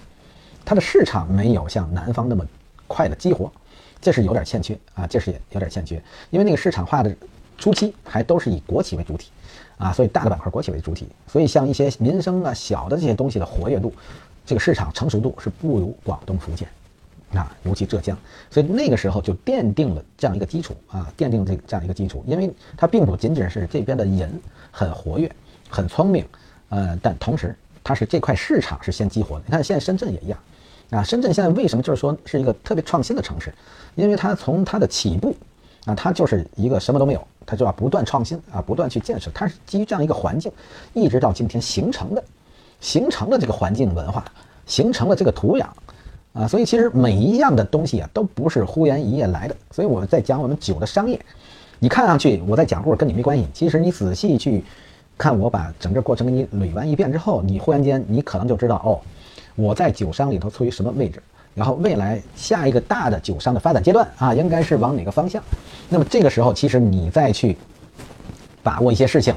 [0.64, 2.46] 它的市场没有像南方那么
[2.86, 3.52] 快的激活。
[4.00, 7.12] 这是有点欠缺啊，这是也有点欠缺，因为那个市场化的
[7.58, 9.32] 初期还都是以国企为主体，
[9.80, 13.92] 啊，所以大的板块国企为主体，所以像一些民生啊、小的这些东西的活跃度，
[14.46, 16.68] 这个市场成熟度是不如广东、福建，
[17.34, 18.18] 啊，尤其浙江，
[18.50, 24.32] 所以那个时候就奠定了这样一个基础啊，奠定这这样一个基础，因为它并不仅仅是这边的人
[24.72, 25.32] 很活跃、
[25.70, 26.26] 很聪明，
[26.70, 29.44] 呃，但同时它是这块市场是先激活的。
[29.46, 30.40] 你看现在深圳也一样。
[30.90, 33.54] 啊，深圳现在为什么就是说是一个特别创新的城市？
[33.94, 35.36] 因为它从它的起步，
[35.86, 39.30] 啊，它就是一个什么都没有，它就要不断创新啊，不断去建设。
[39.32, 40.52] 它是基于这样一个环境，
[40.94, 42.24] 一直到今天形成的，
[42.82, 44.26] 形成了这个环境文化，
[44.66, 45.68] 形成了这个土壤，
[46.34, 49.56] 啊，所以其实每一样的东西啊，都不是忽然一夜来的。
[49.72, 51.20] 所以我在讲我们酒的商业，
[51.80, 54.64] 你看上去我在讲故事跟你没关系，其实你仔细去
[55.18, 59.00] 看，我把整个过程给你捋完一遍之后，你忽然间你可能就知道哦。
[59.56, 61.22] 我在酒商里头处于什么位置？
[61.56, 65.44] 然后未来下一个大的酒商的发展阶段啊，应该是往哪个方向？
[65.90, 67.58] 那么这个时候，其实你再去
[68.64, 69.36] 把握一些事情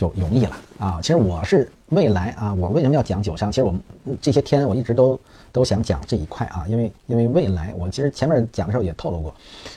[0.00, 0.98] 就容易了啊。
[1.02, 3.52] 其实我是未来啊，我为什么要讲酒商？
[3.52, 3.80] 其实我们
[4.22, 5.20] 这些天我一直都
[5.52, 9.34] 都想讲这一块啊，因为因为未来我其实前面讲的时候也透露过，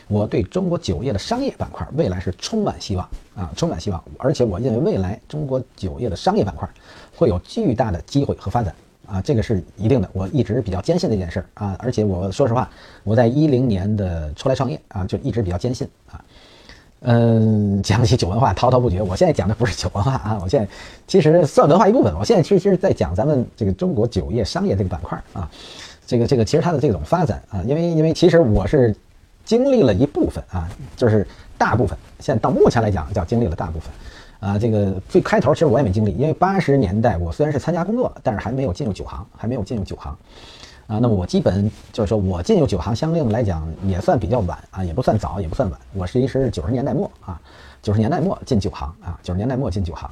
[0.08, 3.06] 我对中国酒业的商业板块未来是充满希望
[3.36, 4.02] 啊，充满希望。
[4.18, 6.70] 而且我认为未来中国酒业的商业板块
[7.14, 8.74] 会有巨大的机会和发展。
[9.06, 12.70] 啊，这个是一定的，我一直比较坚信这件事儿啊，而且我说实话，
[13.04, 16.24] 我在一零年的出来创业啊，就一直比较坚信啊，
[17.04, 19.02] 嗯，讲起酒文化滔滔不绝。
[19.02, 20.68] 我现在讲的不是酒文化啊，我现在
[21.06, 22.14] 其实算文化一部分。
[22.18, 25.50] 我现在其实是在讲咱们这个中国酒业商业这个板块啊，
[26.06, 28.96] 这个这个其实它的这种发展啊，因为因为其实我是
[29.44, 33.90] 经历了一部分啊，就是大部分，现在到目前来讲叫经历了大部分。
[34.40, 40.14] 啊，这个最开头其实我也没经历，因为八十年代我虽然是参加工作，但是还没有进入酒行，还没有进入酒行。
[40.88, 45.80] 啊，那么我基本就是说我进入酒行，相对来讲也算比较晚啊，也不算早，也不算晚。
[45.94, 47.40] 我实际是九十年代末啊，
[47.82, 50.10] 九十年代末进酒行啊，九十年代末进酒行。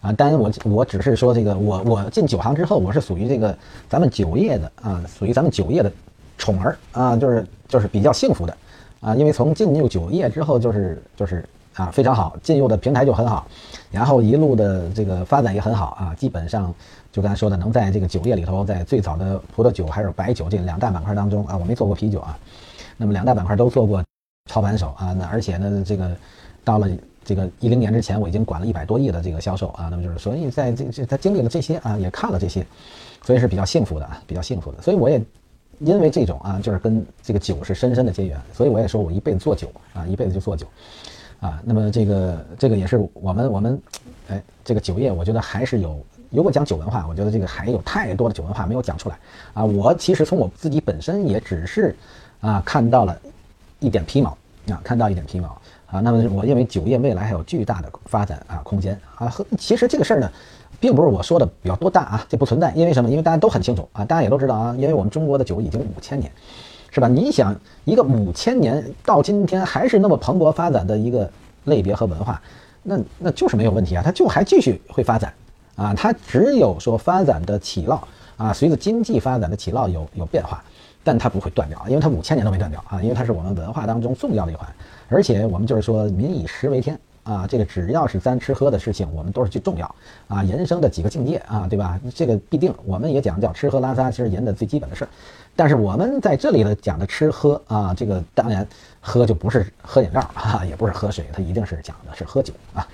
[0.00, 3.56] 啊，当然我我只是说这个，我我进酒行之后，我是属于这个
[3.88, 5.92] 咱们酒业的啊，属于咱们酒业的
[6.38, 8.56] 宠儿啊，就是就是比较幸福的
[9.00, 11.46] 啊，因为从进入酒业之后，就是就是。
[11.76, 13.46] 啊，非常好，进入的平台就很好，
[13.90, 16.74] 然后一路的这个发展也很好啊，基本上
[17.16, 22.38] 就刚才说的，能在这个酒业里头，在最早的葡萄酒还是白酒这两大板块当中啊，我没做过啤酒啊，
[22.98, 24.04] 那么两大板块都做过
[24.50, 26.14] 操盘手啊，那而且呢，这个
[26.62, 26.86] 到了
[27.24, 32.66] 这个一零年之前，我已经管了一百多亿的这个销售啊，那么就是所以在这这他经历了这些啊，也看了这些，
[33.22, 35.18] 所以是比较幸福的啊，比较幸福的，所以我也
[35.78, 40.66] 因为这种啊，就是跟这个酒是深深的结缘，所以我也说我一辈子做酒啊，一辈子就做酒。
[41.40, 43.80] 啊，那么这个这个也是我们我们，
[44.28, 46.04] 哎，这个酒业我觉得还是有
[46.36, 49.18] 如果讲酒文化，我觉得这个还有太多的酒文化没有讲出来
[49.54, 49.64] 啊。
[49.64, 51.96] 我其实从我自己本身也只是
[52.42, 53.18] 啊看到了
[53.80, 54.36] 一点皮毛
[54.68, 55.48] 啊，看到一点皮毛
[55.86, 56.00] 啊。
[56.00, 59.28] 那么我认为酒业未来还有巨大的发展啊空间啊。
[59.28, 60.30] 和其实这个事儿呢，
[60.78, 62.70] 并不是我说的比较多大啊，这不存在。
[62.72, 63.08] 因为什么？
[63.08, 66.30] 因为大家都很清楚啊，大家也都知道啊，因为我们中国的酒已经五千年。
[66.90, 67.08] 是吧？
[67.08, 71.30] 你想一个五千年到今天还是那么蓬勃发展的一个
[71.64, 72.42] 类别和文化，
[72.82, 75.32] 那那就是没有问题啊，它就还继续会发展
[75.76, 78.02] 啊，它只有说发展的起落
[78.36, 80.64] 啊，随着经济发展的起落有有变化，
[81.04, 84.66] 但它不会断掉，因为它五千年都没断掉啊，因为它是我们文化当中重要的一环，
[85.08, 86.98] 而且我们就是说民以食为天。
[87.26, 89.94] 啊，这个只要是咱吃喝的事情，我们都是最重要
[90.28, 90.44] 啊。
[90.44, 91.98] 人生的几个境界啊，对吧？
[92.14, 95.08] 这个必定我们也讲叫吃喝拉撒，其实人的最基本的事儿。
[95.56, 98.64] 但是我们在这里呢讲的吃喝啊，这个当然
[99.00, 102.86] 喝就不是喝饮料啊，也不是喝水，它一定是讲的是喝酒啊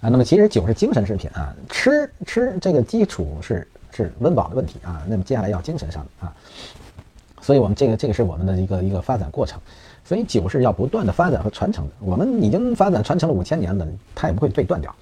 [0.00, 0.08] 啊。
[0.08, 5.02] 那么其实酒是精神食品啊，吃吃这个基础是是温饱的问题啊。
[5.08, 6.34] 那么接下来要精神上的啊，
[7.40, 9.60] 所以我们这个这个是我们的一个一个发展过程。
[10.02, 11.92] 所以酒是要不断的发展和传承的。
[12.00, 14.92] 我们已经发展传承了五千年了，它也不会被断掉，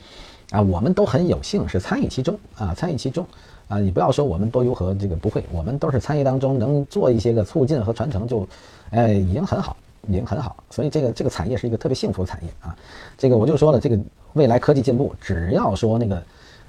[0.51, 3.27] 啊，我们都很有幸是参与其中啊，参与其中
[3.69, 3.79] 啊。
[3.79, 8.47] 你不要说我们多如何这个不会，我们都是参与当中能做一些个促进和传承，就，
[8.91, 9.75] 哎，已经很好，
[10.09, 10.63] 已经很好。
[10.69, 12.77] 所以这个这个产业是一个特别幸福的产业啊。
[13.17, 13.99] 这个我就说了，这个
[14.35, 16.23] 未来科技进步，只要说那个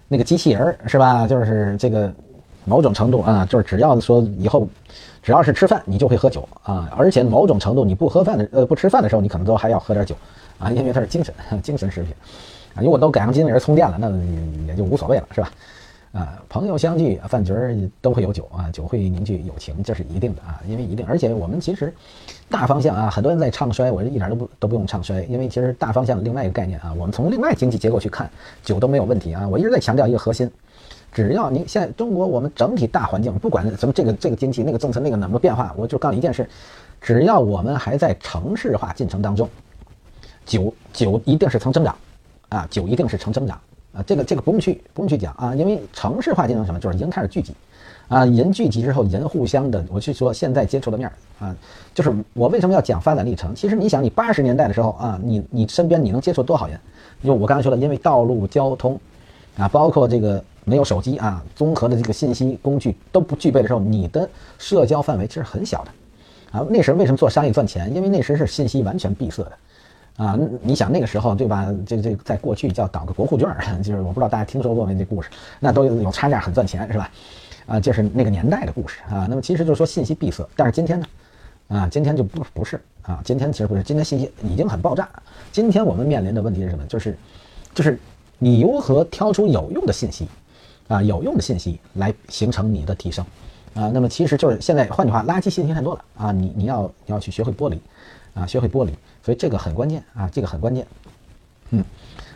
[0.08, 2.12] 那个机器人是吧，就是这个
[2.66, 4.68] 某种程度啊，就是只要说以后。
[5.22, 10.16] 只要是吃饭，你就会喝酒啊，而且某种程度你不喝饭的呃不吃饭的时候，你可能都还要喝点酒
[10.58, 12.14] 啊，因为它是精神精神食品
[12.74, 12.80] 啊。
[12.82, 14.10] 如果都改上机器人充电了，那
[14.66, 15.52] 也就无所谓了，是吧？
[16.12, 21.06] 啊，朋友相聚饭局儿都会有酒啊，酒会凝聚友情，这是一定的啊，因为一定。
[21.06, 21.94] 而且我们其实
[22.50, 28.28] 大方向啊，很多人在唱衰，我一点都不都不用唱衰，因为其实大方向另外一个概念啊，我们从另外经济结构去看，
[28.64, 29.48] 酒都没有问题啊。
[29.48, 30.50] 我一直在强调一个核心。
[31.12, 36.48] 只要您现在中国我们整体大环境，不管什么这个这个经济那个政策那个怎么变化，我就告诉你一件事：
[37.02, 39.50] 只要我们还在城市化进程当中，
[40.46, 41.96] 酒酒一定是成增长，
[42.50, 43.60] 啊，酒一定是成增长
[44.06, 47.54] 这个这个不用去不用去讲啊，因为城市化进程什么，就是人开始聚集，
[48.08, 51.56] 啊，人聚集之后，人互相的，我去说现在接触的面儿啊，
[51.94, 53.54] 就是我为什么要讲发展历程？
[53.56, 56.80] 其实你想，你八十年代的时候啊，你你身边你能接触多少人？
[57.22, 59.00] 因为我刚才说的，因为道路交通
[59.58, 60.44] 啊，包括这个。
[60.66, 67.92] 没有手机啊，综合的这个信息工具都不具备的时候，你的社交范围其实很小的，啊，那时候为什么做商业赚钱？
[67.92, 69.52] 因为那时是信息完全闭塞的，
[70.20, 71.74] 啊，你想那个时候对吧？
[71.88, 73.48] 这这在过去叫搞个国库券，
[73.82, 75.30] 就是我不知道大家听说过没这故事，
[75.60, 77.10] 那都有有差价很赚钱是吧？
[77.66, 79.26] 啊，这是那个年代的故事啊。
[79.30, 81.06] 那么其实就是说信息闭塞，但是今天呢，
[81.70, 85.08] 啊，今天就不不是啊，今天其实不是，今天信息已经很爆炸。
[85.52, 86.84] 今天我们面临的问题是什么？
[86.86, 87.18] 就是
[87.74, 87.98] 就是
[88.38, 90.28] 你如何挑出有用的信息。
[90.90, 93.24] 啊，有用的信息来形成你的提升，
[93.76, 97.80] 啊，那么其实就是现在，换句话，垃圾信息太多了啊，你你要你要去学会剥离，
[98.40, 100.86] 啊，学会剥离，所以这个很关键啊，这个很关键。
[101.72, 101.84] 嗯，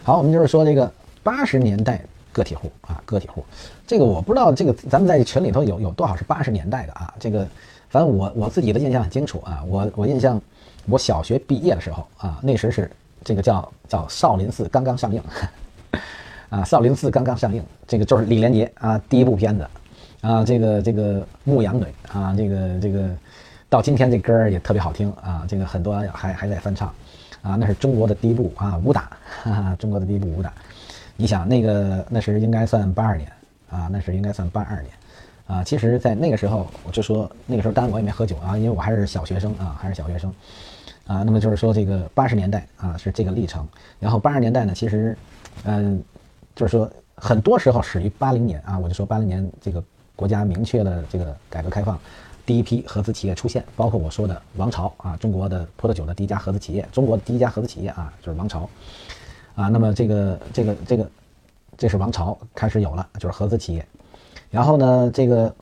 [0.03, 0.91] 好，我们就是说这个
[1.23, 3.43] 八十年代个体户啊，个体户，
[3.87, 7.47] 这个我不知道这个咱们在群里头有有多少是八十年代的啊，这个
[7.89, 10.41] 反正我我自己的印象很清楚啊，我我印象
[10.85, 12.91] 我小学毕业的时候啊，那时是
[13.23, 15.21] 这个叫叫少林寺刚刚上映。
[16.49, 19.67] 啊，少林寺刚刚上映，这个就是李连杰啊，第一部片子，
[20.21, 23.09] 啊，这个这个牧羊女啊，这个这个，
[23.73, 26.89] 到今天这歌儿也特别好听啊，这个很多还还在翻唱，
[27.41, 29.09] 啊，那是中国的第一部啊武打，
[29.41, 30.53] 哈哈，中国的第一部武打，
[31.17, 33.27] 你想那个那是应该算八二年
[33.71, 34.93] 啊，那是应该算八二年，
[35.47, 40.31] 啊，其实，在那个时候我就说那个时候当然我也没喝酒啊，因为我还是小学生啊，还是小学生，
[41.07, 43.67] 啊，那么就是说这个八十年代啊是这个历程，
[43.99, 45.17] 然后八十年代呢，其实，
[45.63, 45.99] 嗯。
[46.55, 49.83] 就是说，很多时候始于八零年啊，我就说八零年这个
[50.15, 51.99] 国家明确了这个改革开放，
[52.45, 58.69] 第一批合资企业出现，包括我说的王朝啊，中国的葡萄酒的第一家合资企业，中国的第一家合资企业啊，就是王朝，
[59.55, 61.09] 啊，那么这个这个这个，
[61.77, 63.85] 这是王朝开始有了，就是合资企业，
[64.51, 65.55] 然后呢，这个，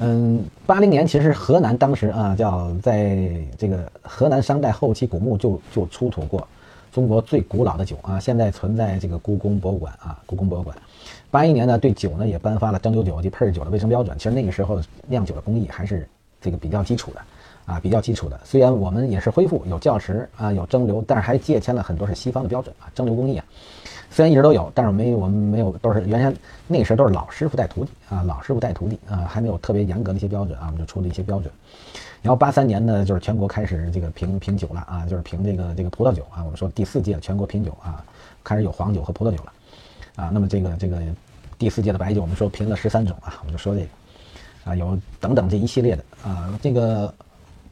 [0.00, 3.18] 嗯，八零年其实河南当时啊，叫在
[3.58, 6.46] 这个河南商代后期古墓就就出土过。
[6.90, 10.76] 中国最古老的酒啊，现在存在这个故宫博物馆啊，故宫博物馆。
[11.32, 14.14] 八一年呢，对酒呢也颁发了蒸馏酒及配制酒的卫生标准。
[14.18, 16.06] 其实那个时候酿酒的工艺还是
[16.42, 17.22] 这个比较基础的
[17.64, 18.38] 啊，比较基础的。
[18.44, 23.44] 虽然我们也是恢复有窖池啊，有蒸馏，但是还借鉴了很多是西方的标准啊，蒸馏工艺啊。
[24.10, 26.36] 虽然一直都有，但是没我们没有都是原先
[26.68, 31.50] 那个时候都是老师傅带徒弟啊，老师傅带徒弟啊，还没有特别严格的一些标准啊，我们就出了一些标准。
[32.20, 36.44] 然后八三年呢，就是全国开始这个评评酒了啊，就是评这个这个葡萄酒啊。
[36.44, 38.04] 我们说第四届全国品酒啊，
[38.44, 39.52] 开始有黄酒和葡萄酒了
[40.16, 40.30] 啊。
[40.32, 41.00] 那么这个这个
[41.58, 43.86] 第四届的白酒，我们说评了十三种啊，我们就说这个
[44.64, 47.12] 啊，有等等这一系列的啊，这个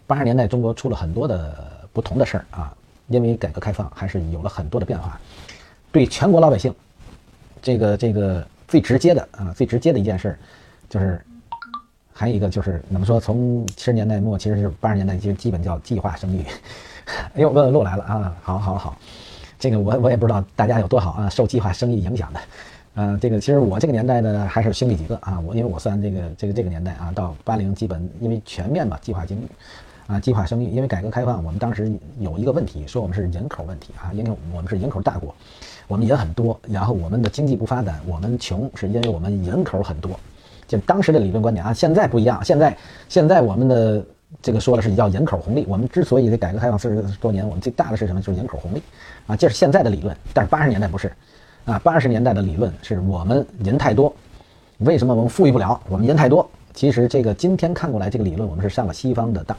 [0.06, 2.74] 八十年代中国出了很多的不同的事儿啊，
[3.08, 5.20] 因为改革开放还是有了很多的变化，
[5.92, 6.74] 对全国老百姓，
[7.62, 10.38] 这个这个最直接的啊，最直接的一件事
[10.88, 11.20] 就是。
[12.12, 13.18] 还有一个就是怎么说？
[13.18, 16.44] 从七十年代末，其实是八十年代，就基本叫计划生育。
[17.32, 18.36] 哎呦，问问路来了啊！
[18.42, 18.98] 好，好，好，
[19.60, 22.40] 这个我我也不知道大家有多好啊，受计划生育影响的。
[22.94, 25.38] 嗯，这个其实我这个年代呢，还是兄弟几个啊。
[25.46, 29.46] 我因为我算这个这个这个年代啊，到八零基本因为全面嘛，计划经济
[30.06, 30.68] 啊，计划生育。
[30.70, 35.32] 因为改革开放，我们当时有一个问题，说我们是人口问题啊，因为我们是人口大国，
[35.86, 40.18] 我们人很多，然后我们的经济不发展，我们穷是因为我们人口很多。
[40.66, 42.44] 就当时的理论观点啊，现在不一样。
[42.44, 42.76] 现在
[43.08, 44.04] 现在我们的
[44.40, 45.64] 这个说的是叫人口红利。
[45.68, 48.20] 我们之所以这改革开放四十多年，我们最大的是什么？
[48.20, 48.80] 就是人口红利
[49.30, 50.16] 啊，这是现在的理论。
[50.34, 51.12] 但是八十年代不是
[51.64, 54.12] 啊，八十年代的理论是我们人太多，
[54.78, 55.80] 为什么我们富裕不了？
[55.88, 56.48] 我们人太多。
[56.74, 59.56] 其实这个今天看过来，这个理论我们是上了西方的当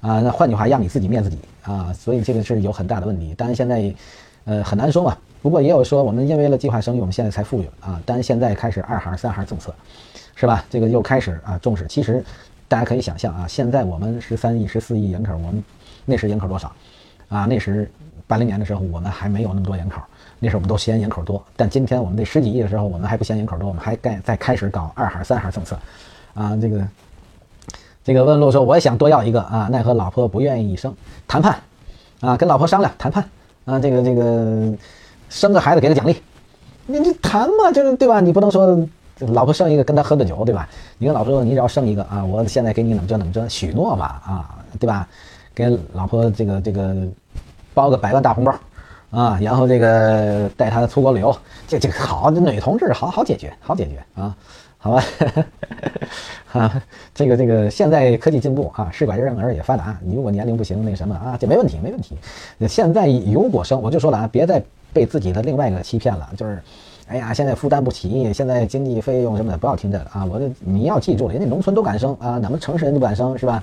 [0.00, 0.20] 啊。
[0.20, 1.92] 那换句话，让你自己灭自己啊。
[1.92, 3.34] 所以这个是有很大的问题。
[3.34, 3.94] 当然现在
[4.44, 5.16] 呃很难说嘛。
[5.42, 8.00] 不过也有说我们因为了计划生育，我们现在才富裕啊。
[8.06, 9.74] 但是现在开始二孩三孩政策。
[10.36, 10.64] 是吧？
[10.70, 11.86] 这个又开始啊重视。
[11.86, 12.24] 其实，
[12.66, 15.62] 大家可以想象啊，现在我们十三亿、十四亿人口，我们
[16.06, 16.72] 那时人口多少？
[17.28, 17.90] 啊，那时
[18.30, 20.00] 八零年的时候，我们还没有那么多人口，
[20.38, 21.42] 那时候我们都嫌人口多。
[21.56, 25.76] 但今天我们这十几亿的时候，我们还不嫌人口多，我们还盖在开始搞二孩、三孩政策。
[26.32, 26.86] 啊，这个
[28.04, 30.94] 这个问路说，我也想多要一个啊，奈何老婆不愿意生，
[31.26, 31.58] 谈判
[32.20, 33.28] 啊，跟老婆商量谈判
[33.64, 34.72] 啊，这个这个
[35.28, 36.16] 生个孩子给个奖励，
[36.86, 38.20] 你你谈嘛，就是对吧？
[38.20, 38.88] 你不能说。
[39.34, 40.66] 老婆生一个跟他喝个酒，对吧？
[40.96, 45.06] 你跟老婆说，你只要生一个啊，我现在给你怎么着怎么着，许诺嘛啊，对吧？
[45.54, 46.96] 给老婆这个这个
[47.74, 48.54] 包个百万大红包
[49.10, 54.36] 啊，然后这个带她出国旅游，这这个好，这女同志好好解决，好解决啊，
[54.78, 55.04] 好吧？
[56.52, 56.82] 啊，
[57.14, 62.16] 这个这个现在科技进步啊，试管婴儿也发达，你如果年龄不行，那什么啊，这没问题，没问题。
[62.68, 66.62] 现在如果生，我就说了啊，别再被自己的另外一个欺骗了，就是。
[67.10, 70.24] 哎呀，现在负担不起，现在经济费用什么的，不要听这个啊！
[70.24, 73.60] 我这你要记住了，人家农村都敢生啊，咱们城市人就不敢生，是吧？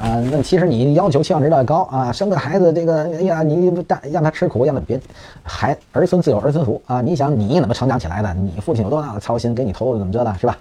[0.00, 5.00] 啊，那其实你要求期望值要高啊，生个孩子这个，哎呀，你不大让他吃苦，让他别，
[5.42, 7.00] 孩儿孙自有儿孙福啊！
[7.00, 8.32] 你想你怎么成长起来的？
[8.34, 10.56] 你父亲有多大的操心，给你投怎么着的，是吧？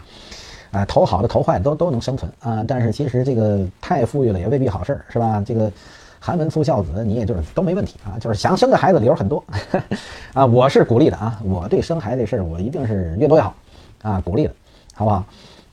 [0.71, 5.43] 啊，投好的投坏的都都能生存啊，但是其实这个太富裕了也未必好事儿，是吧？
[5.45, 5.71] 这个。
[6.19, 9.43] 寒门出孝子，你也就是都没问题啊，就是想生个孩子理由很多，
[10.33, 13.55] 啊，我是鼓励的啊，我对生孩子这事儿我一定是越多越好，
[14.01, 14.53] 啊，鼓励的，
[14.93, 15.23] 好不好？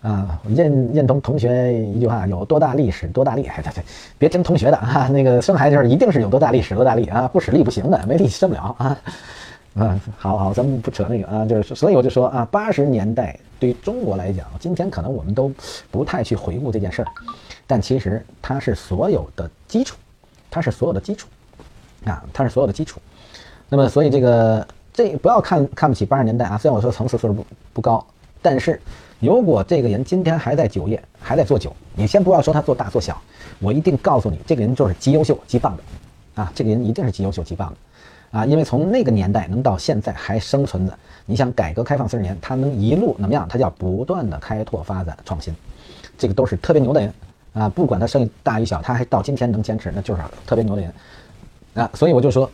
[0.03, 3.85] 啊，认认同同学一句话，有多大力使多大力，哎，对对，
[4.19, 8.99] 别听同学的啊，那个生孩子就是一定是有多大力使多大力啊，不使力不行的，没力气生不了啊，
[9.77, 15.51] 啊，好好，咱们不扯那个啊，就是所以我就说啊，八十年代对于中国来讲，今天可能我们都
[15.91, 17.09] 不太去回顾这件事儿，
[17.67, 19.97] 但其实它是所有的基础。
[20.55, 21.27] 它是所有的基础，
[22.05, 23.01] 啊，它是所有的基础。
[23.69, 26.57] 那么，所以这个这不要看看不起八十年代啊。
[26.57, 28.07] 虽然我说层次素质不不高，
[28.41, 28.81] 但是
[29.19, 33.21] 如果这个人今天还在酒业，还在做酒，你先不要说他做大做小，
[33.59, 35.83] 我一定告诉你，这个人就是极优秀极棒的，
[36.41, 43.49] 啊，这个人一定是极优秀极棒的，啊，因为从那个年代能到现在还生存的，你想改革开放四十年，他能一路怎么样？
[43.49, 45.53] 他叫不断的开拓发展创新，
[46.17, 47.13] 这个都是特别牛的人。
[47.55, 50.93] 啊，不管他生意大与小，他还到今天能坚持，那就是特别牛的人。
[51.75, 52.51] 啊，所以我就说，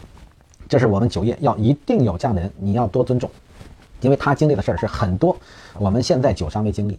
[0.69, 3.29] 这是我们酒业要一定有这样的人，你要多尊重，
[4.01, 5.37] 因为他经历的事儿是很多
[5.79, 6.99] 我们现在酒商没经历。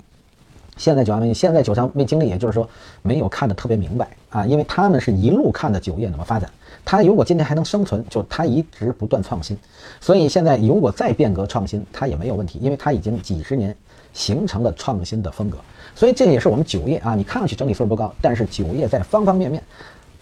[0.78, 2.68] 现在酒商没，现在酒商没经历，也就是说
[3.04, 6.50] 没有看得特别明白啊，因为他们是一路看的酒业怎么发展。
[6.84, 9.56] 他如果今天还能生存，就他一直不断创新。
[10.00, 13.76] 所以现在如果再变革创新，他也没有问题，因为他已经几十年
[14.14, 15.58] 形成了创新的风格。
[15.94, 19.62] 所以这也是我们酒业啊，你看上去整体素质不高，但是酒业在方方面面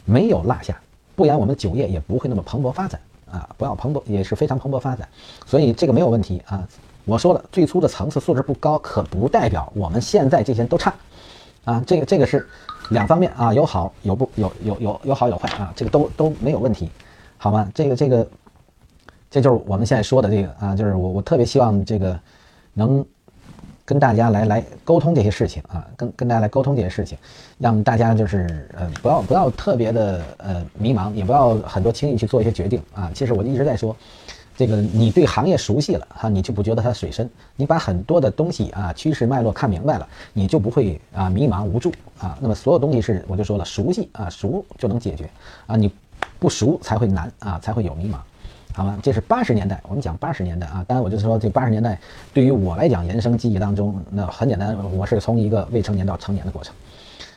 [0.03, 0.77] 没有落下，
[1.15, 2.99] 不然我们的酒业也不会那么蓬勃发展
[3.31, 5.07] 啊，不要蓬勃也是非常蓬勃发展，
[5.45, 6.67] 所以这个没有问题啊。
[7.05, 10.93] 我说了，最初的层次素质不高，可不代表我们现在这些都差
[11.63, 12.47] 啊，这个这个是
[12.89, 16.89] 两方面啊，有好有不有有有有好有坏啊，这个都都没有问题，
[17.37, 17.71] 好吗？
[17.73, 18.27] 这个这个
[19.29, 22.19] 这就是我们现在说的这个啊，就是我我特别希望这个
[22.73, 23.05] 能。
[23.89, 27.17] 跟大家来来沟通这些事情啊，跟跟大家来沟通这些事情，
[27.57, 33.09] 让大家就是呃不要不要特别的呃迷茫，也不要很多轻易去做一些决定啊。
[33.15, 33.95] 其实我一直在说，
[34.55, 37.27] 这个你对行业熟悉了哈，你就不觉得它水深。
[37.55, 42.37] 你把很多的东西啊趋势脉络看明白了，你就不会啊迷茫无助啊。
[42.39, 45.27] 那么所有东西是我就说了，熟悉啊熟就能解决
[45.65, 45.91] 啊，你
[46.37, 48.19] 不熟才会难啊，才会有迷茫。
[48.79, 48.97] 好吗？
[49.03, 50.85] 这是八十年代，我们讲八十年代啊。
[50.87, 51.99] 当然，我就是说这八十年代
[52.33, 56.73] 对于我来讲，人生记忆当中，那很简单，我是从一个未成年到成年的过程。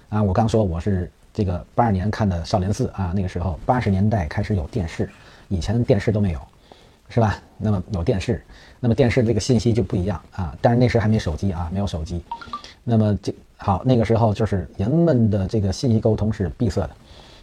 [0.09, 5.11] 啊，我刚说我是这个八二年看的《少林寺》啊，那个时候八十年代开始有电视，
[5.49, 6.39] 以前电视都没有，
[7.09, 7.43] 是吧？
[7.59, 8.41] 那么有电视，
[8.79, 10.57] 那么电视这个信息就不一样啊。
[10.61, 12.23] 但是那时还没手机啊，没有手机。
[12.85, 16.91] 那么这好，那个时候就是人们的这个信息沟通是闭塞的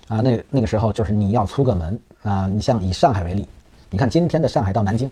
[0.07, 0.21] 啊。
[0.21, 3.45] 那那个时候就是你要出个门啊，你像以上海为例。
[3.91, 5.09] 你看今天的上海到南京，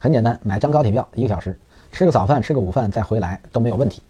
[0.00, 1.58] 很简单，买张高铁票一个小时，
[1.92, 4.00] 吃个早饭，吃个午饭再回来都没有问题，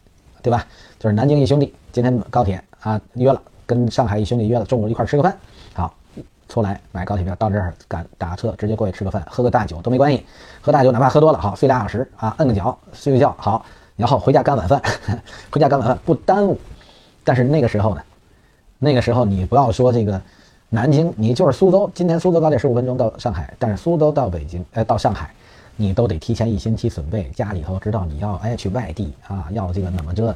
[0.42, 0.64] 对吧？
[0.96, 5.36] 就是南京一兄弟今天高铁啊约了，跟上海一兄弟约了中午一块吃个饭，
[5.74, 5.92] 好，
[6.48, 10.24] 出来买高铁票到这儿赶打车直接过去吃个饭，喝个大酒都没关系，
[10.60, 14.80] 喝大酒哪怕喝多了好睡俩小时啊摁个脚睡个觉好，然后回家干晚饭，
[15.50, 16.56] 回家干晚饭不耽误。
[17.24, 18.00] 但是那个时候呢，
[18.78, 20.22] 那个时候你不要说这个。
[20.68, 21.88] 南京，你就是苏州。
[21.94, 25.30] 今天苏州高铁十五分钟到上海，但是苏州到北京，哎，到上海，
[25.76, 27.30] 你都得提前一星期准备。
[27.30, 30.34] 家里头知道你要哎去外地啊，要这个怎么着，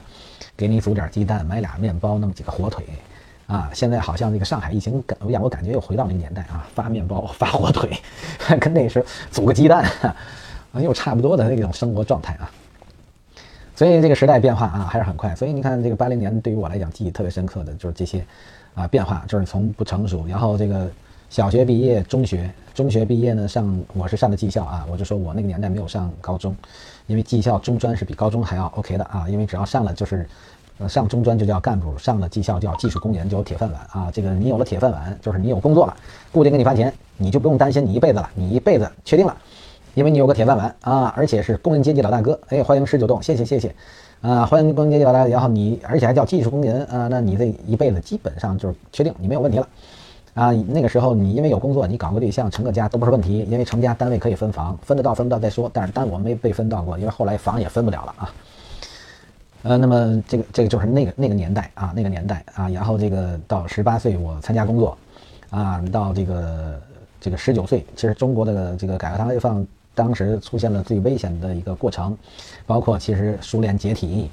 [0.57, 2.85] 给你煮点鸡蛋，买俩面包，弄几个火腿，
[3.49, 7.91] 啊，现在好像这个上海疫情感，让我感觉又回到那年代啊，发面包，发火腿，
[8.61, 10.15] 跟那时候煮个鸡蛋，啊，
[10.81, 12.49] 又差不多的那种生活状态啊。
[13.75, 15.35] 所以这个时代变化啊还是很快。
[15.35, 18.25] 所以你看这个八零年对于我来讲记忆特别深刻的就是这些。
[18.75, 20.89] 啊，变化就是从不成熟，然后这个
[21.29, 26.55] 小学毕业，中学中学毕业呢，上我是上的技校啊，我就说我那个年代没有上高中，
[27.07, 30.29] 因为技校中专是比高中还要 OK 的啊，因为只要上了就是，
[30.79, 34.11] 呃，上中专就叫干部，上了技校叫技术工人，就有铁饭碗啊。
[34.13, 35.97] 这个你有了铁饭碗，就是你有工作了，
[36.33, 39.37] 固定给你发钱，你就不用担心你一辈子了，你一辈子确定了，
[39.95, 43.75] 因为你有个铁饭碗啊，而且是工人阶级老大哥，哎，欢迎十九栋，谢谢谢谢。
[44.23, 49.67] 啊，欢迎工人阶级来，然后你而且还叫技术工人啊，那你这一辈子基本上就是确定你没有问题了，
[50.35, 58.33] 啊，那个时候你因为有工作，你搞个对象成个家都不是问题，因为成家单位可以分房，分得到分不到再说，但是单我没被分到过，因为后来房也分不了了啊，
[59.63, 64.99] 呃，那么这个这个就是那个那个年代啊，那个年代啊，然后这个到十八岁我参加工作，
[65.49, 66.79] 啊，到这个
[67.19, 69.67] 这个十九岁，其实中国的这个改革开放。
[69.95, 72.17] 当时出现了最危险的一个过程，
[72.67, 74.31] 包括其实苏联解体，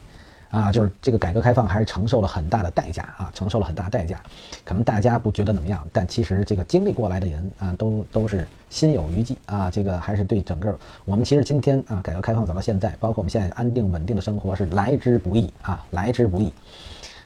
[0.49, 4.21] 啊，就是这个改革开放还是承受了很大的代价啊，承受了很大代价。
[4.63, 9.69] 可能大家不觉得怎么样，但其实这个经历过来的人啊，都都是心有余悸啊。
[9.69, 16.53] 这个还是对整个我们其实今天啊，改革开放走到现在，包括我们现在安定稳定的生活是来之不易啊，来之不易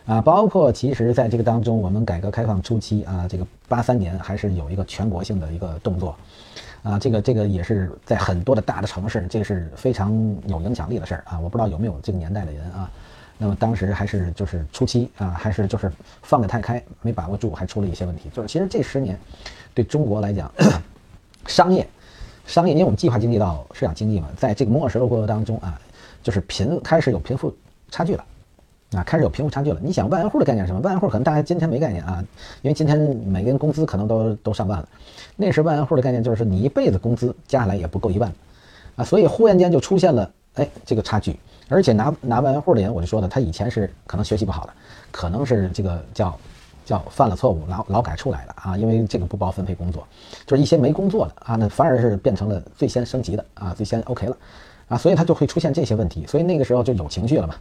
[0.06, 0.20] 啊。
[0.20, 6.16] 包括其实在这个当中，我们改革开放初期啊，这个八三年还是有一个全国性的一个动作。
[6.84, 10.12] 啊，这个这个也是在很多的大的城市，这是非常
[10.48, 11.40] 有影响力的事儿啊！
[11.40, 12.90] 我不知道有没有这个年代的人啊。
[13.38, 18.30] 那么当时还是就是初期啊，还是就是放得太开，没把握住，还出了一些问题。
[18.34, 19.20] 就是其实这十年，
[19.74, 20.52] 对中国来讲，
[21.48, 21.88] 商业，
[22.46, 25.80] 商业，因为我们计划经济到市场经济嘛，在这个摸索的过程当中啊，
[26.24, 27.56] 就是贫开始有贫富
[27.90, 28.26] 差距了。
[28.94, 29.80] 啊，开始有贫富差距了。
[29.82, 30.82] 你想万元户的概念是什么？
[30.82, 32.24] 万元户可能大家今天没概念啊，
[32.62, 34.90] 因为今天每个人工资可能都都上万了。
[35.38, 38.32] 那时万元户的概念就是你一辈子工资加起来也不够一万，
[38.98, 41.40] 啊，所以忽然间就出现了哎这个差距。
[41.70, 44.74] 而且拿拿万元户的人，我就说了，他以前是可能学习不好的，
[45.10, 46.38] 可能是这个叫
[46.84, 50.06] 叫犯了错误劳劳改出来的啊，因为这个不包分配工作，
[50.46, 54.36] 就是一些没工作的啊，那反而是变成了最先升级的啊，最先 OK 了
[54.90, 56.28] 啊，所以他就会出现这些问题。
[56.28, 57.56] 所以那个时候就有情绪了嘛。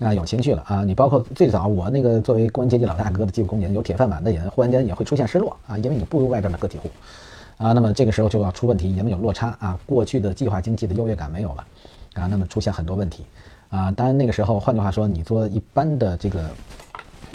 [0.00, 0.82] 啊，有情绪了啊！
[0.82, 6.90] 你包括最早我那个作为工人阶级老大哥的技术工人，有铁饭碗的人，忽然间也会出现失落啊，因为你不如外边的个体户，
[7.58, 11.66] 啊，那么这个时候就要出问题，人们有落差啊，过去的计划经济的优越感没有了，
[12.14, 13.26] 啊，那么出现很多问题，
[13.68, 16.48] 啊，当然那个时候，换句话说，你做一般的这个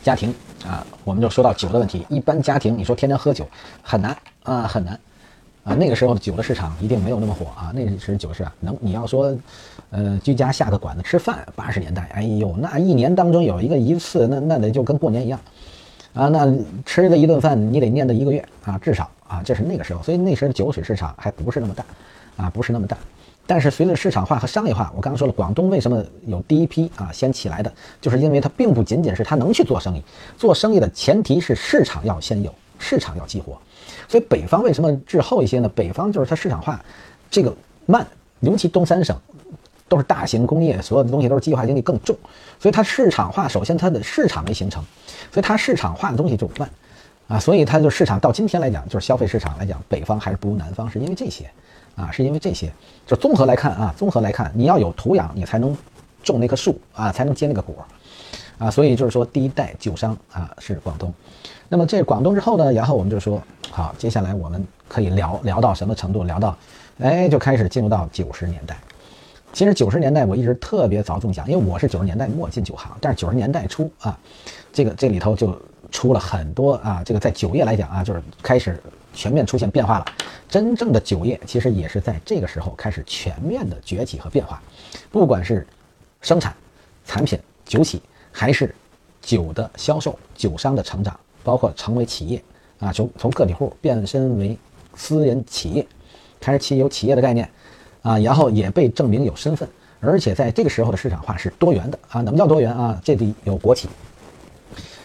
[0.01, 0.33] 家庭
[0.65, 3.47] 啊，我们就说到酒的问题，一般家庭你说天天喝酒
[3.83, 4.99] 很难啊，很难。
[5.63, 7.71] 啊，那个时候酒的市场一定没有那么火啊。
[7.73, 9.35] 那时酒市啊，能你要说，
[9.91, 15.39] 呃，居家下个馆子吃饭，八十年代，哎呦，那一年当中有一个一次，那那得就跟过年一样，
[16.13, 16.53] 啊，那
[16.85, 20.03] 吃的一顿饭你得念叨一个月啊，至少啊，这是那个时候。
[20.03, 21.85] 所以那时候酒水市场还不是那么大，
[22.37, 22.97] 啊，不是那么大。
[23.47, 27.71] 但是随着市场化和商业化，我刚刚说了，广东为什么有第一批啊先起来的，
[28.01, 30.01] 就是因为它并不仅仅是它能去做生意，
[30.35, 33.55] 做生意的前提是市场要先有，市场要激活。
[34.07, 35.69] 所以北方为什么滞后一些呢？
[35.69, 36.83] 北方就是它市场化
[37.29, 37.55] 这个
[37.85, 38.05] 慢，
[38.39, 39.15] 尤其东三省
[39.87, 42.15] 都是大型工业，所有的东西都是计划经济更重，
[42.59, 44.83] 所以它市场化首先它的市场没形成，
[45.31, 46.69] 所以它市场化的东西就慢
[47.27, 51.49] 啊，所以它就市场到今天来讲，就是消费市场来讲，北方还是不如南方，是因为这些
[51.95, 52.71] 啊，是因为这些，
[53.05, 55.75] 就综合来看啊，综合来看，你要有土壤，你才能
[56.23, 57.75] 种那棵树啊，才能结那个果
[58.57, 61.13] 啊，所以就是说第一代酒商啊是广东。
[61.69, 66.23] 那么这广东之后呢，然后我们就说好，接下来我们可以聊聊到什么程度？
[66.23, 66.57] 聊到，
[66.99, 68.77] 哎，就开始进入到九十年代。
[69.55, 74.19] 其实九十年代我一直特别着重讲，因为我是九十年代末进酒行，但是九十年代初啊，
[74.73, 75.57] 这个这里头就
[75.89, 78.77] 出了很多啊，这个在酒业来讲啊，就是开始
[79.13, 80.05] 全面出现变化了。
[80.49, 84.61] 真正的酒业其实也是在这个时候开始全面的崛起和变化，
[85.09, 85.65] 不管是
[86.19, 86.53] 生产
[87.05, 88.01] 产品、酒企，
[88.33, 88.75] 还是
[89.21, 92.43] 酒的销售、酒商的成长，包括成为企业
[92.81, 94.57] 啊，从从个体户变身为
[94.95, 95.87] 私人企业，
[96.41, 97.49] 开始起有企业的概念。
[98.05, 99.67] 啊，然后也被证明有身份，
[99.99, 102.21] 而且在这个时候的市场化是多元的啊。
[102.21, 103.01] 怎么叫多元啊？
[103.03, 103.89] 这里有国企，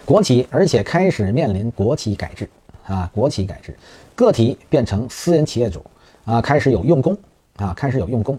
[0.05, 2.47] 国企，而且开始面临国企改制
[2.87, 3.75] 啊，国企改制，
[4.15, 5.83] 个体变成私人企业主
[6.27, 7.17] 啊，开始有用工
[7.57, 8.39] 啊，开始有用工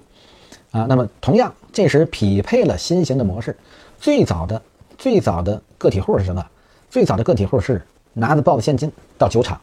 [0.69, 0.85] 啊。
[0.87, 3.57] 那么同样，这时匹配了新型的模式。
[3.99, 4.61] 最早的
[4.95, 6.45] 最早的个体户是什么？
[6.87, 7.81] 最早的个体户是
[8.13, 9.59] 拿着抱着现金到酒厂，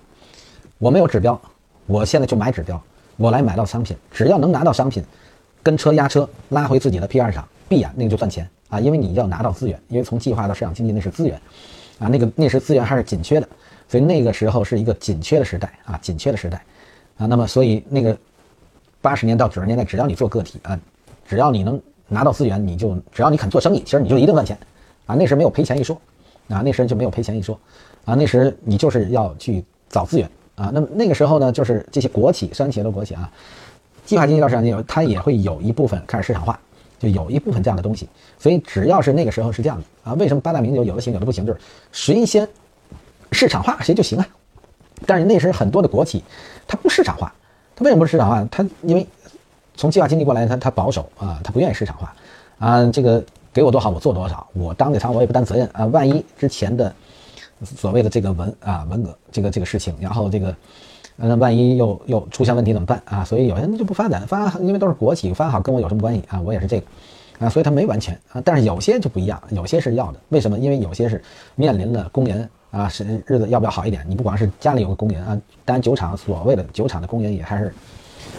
[0.78, 1.40] 我没有指标，
[1.86, 2.82] 我现在就买指标。
[3.18, 5.04] 我来买到商品，只要能拿到商品，
[5.60, 8.78] 跟车压车拉回自己的批发市场，必然那个就赚钱啊！
[8.78, 11.34] 因为你要拿到资源，因为从计划到市场经济那是资源，
[11.98, 13.48] 啊，那个那时资源还是紧缺的，
[13.88, 16.64] 所以那个时候是一个紧缺的时代啊，紧缺的时代
[17.16, 17.26] 啊。
[17.26, 18.16] 那么所以那个
[19.02, 20.78] 八十年到九十年代，只要你做个体啊，
[21.26, 24.56] 只要你能拿到资源，你就只要你肯做生意，其实你就一定赚钱
[25.06, 25.16] 啊。
[25.16, 26.00] 那时没有赔钱一说
[26.48, 27.58] 啊，那时就没有赔钱一说
[28.04, 30.30] 啊，那时你就是要去找资源。
[30.59, 33.30] 啊，那么那个时候呢，就是这些国企、商企业的国企啊，
[34.04, 36.59] 计划经济到市场经济，它也会有一部分开始市场化，
[36.98, 38.09] 就有一部分这样的东西。
[38.40, 41.46] 所以只要是那个时候是这样的啊，为什么八大名酒有的行有的不行？
[41.46, 41.61] 就是
[41.92, 42.48] 谁先
[43.30, 44.26] 市场化谁就行啊。
[45.06, 46.24] 但是那时很多的国企
[46.66, 47.32] 它不市场化，
[47.76, 48.44] 它为什么不市场化？
[48.50, 49.06] 它因为
[49.76, 52.12] 从计划经济过来，它它保守啊，它不愿意市场化
[52.59, 52.84] 啊。
[52.90, 55.86] 这个给我多少我做多少，我当那仓我也不担责任啊。
[55.86, 56.92] 万一之前的。
[57.64, 60.54] 所谓的这个文啊文革这个这个事情，然后这个，
[61.16, 63.24] 那万一又又出现问题怎么办啊？
[63.24, 66.40] 所以有些人就不发展，发因为都是国企发好跟我有什么关系啊？
[66.40, 66.86] 我也是这个
[67.40, 70.20] 啊，所以他没完全啊，但是有些就不一样，有些是要的。
[70.28, 70.59] 为什么？
[70.59, 71.22] 因为有些是
[71.56, 74.04] 面临了工人啊，是日子要不要好一点？
[74.09, 77.74] 你不光是家里有个工人啊，当然酒厂所谓的酒厂的工人也还是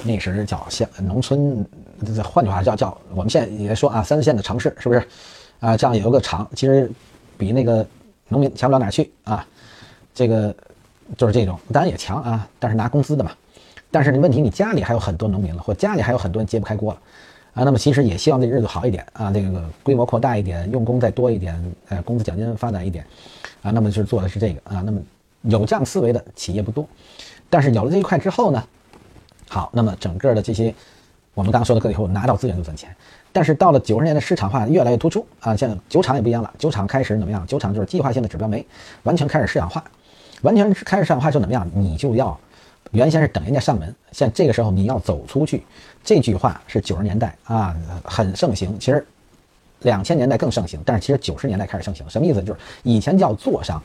[0.03, 1.65] 那时叫像农村，
[2.05, 5.03] 这换句话叫叫我们现在也说啊，三四线的城市是不是
[5.59, 5.75] 啊？
[5.75, 6.89] 这样有个厂，其实
[7.37, 7.85] 比那个。
[8.29, 9.45] 农民强不了哪去啊，
[10.13, 10.55] 这个
[11.17, 13.31] 就是这种，当然也强啊，但是拿工资的嘛。
[13.91, 17.01] 但是你问题，你家里还有很多农民了，或家里还有很多人揭不开锅了
[17.55, 17.63] 啊。
[17.63, 23.03] 那么其实也希望这日子好一点啊，这个规模扩大一点，用工再多一点，呃，工资奖金发展一点
[23.63, 23.71] 啊。
[23.71, 24.81] 那么就是做的是这个啊。
[24.85, 25.01] 那么
[25.41, 26.87] 有这样思维的企业不多，
[27.49, 28.63] 但是有了这一块之后呢，
[29.47, 30.71] 好，那么整个的这些
[31.33, 32.95] 我们刚刚说的个体户拿到资源就赚钱。
[33.31, 37.45] 但是到了九十年代，市场化越来越突出啊，像酒厂也不一样了，酒厂开始怎么样？
[37.45, 38.65] 酒厂就是计划性的指标没，
[39.03, 39.83] 完全开始市场化，
[40.41, 41.69] 完全开始市场化就怎么样？
[41.75, 42.37] 你就要
[42.91, 45.63] 原先是等人家上门，像这个时候你要走出去。
[46.03, 49.05] 这句话是九十年代啊很盛行，其实
[49.81, 52.41] 两千年代更盛行，但是其实九十年代开始盛行，什么意思？
[52.41, 53.81] 就是以前叫做商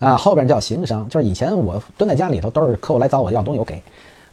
[0.00, 3.82] 啊，后边叫行商，就是以前我蹲在家里头都是客户来找我要东西我给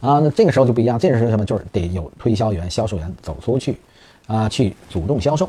[0.00, 1.44] 啊，那这个时候就不一样，这个时候什么？
[1.44, 3.78] 就是得有推销员、销售员走出去。
[4.30, 5.46] 啊，去主动销售，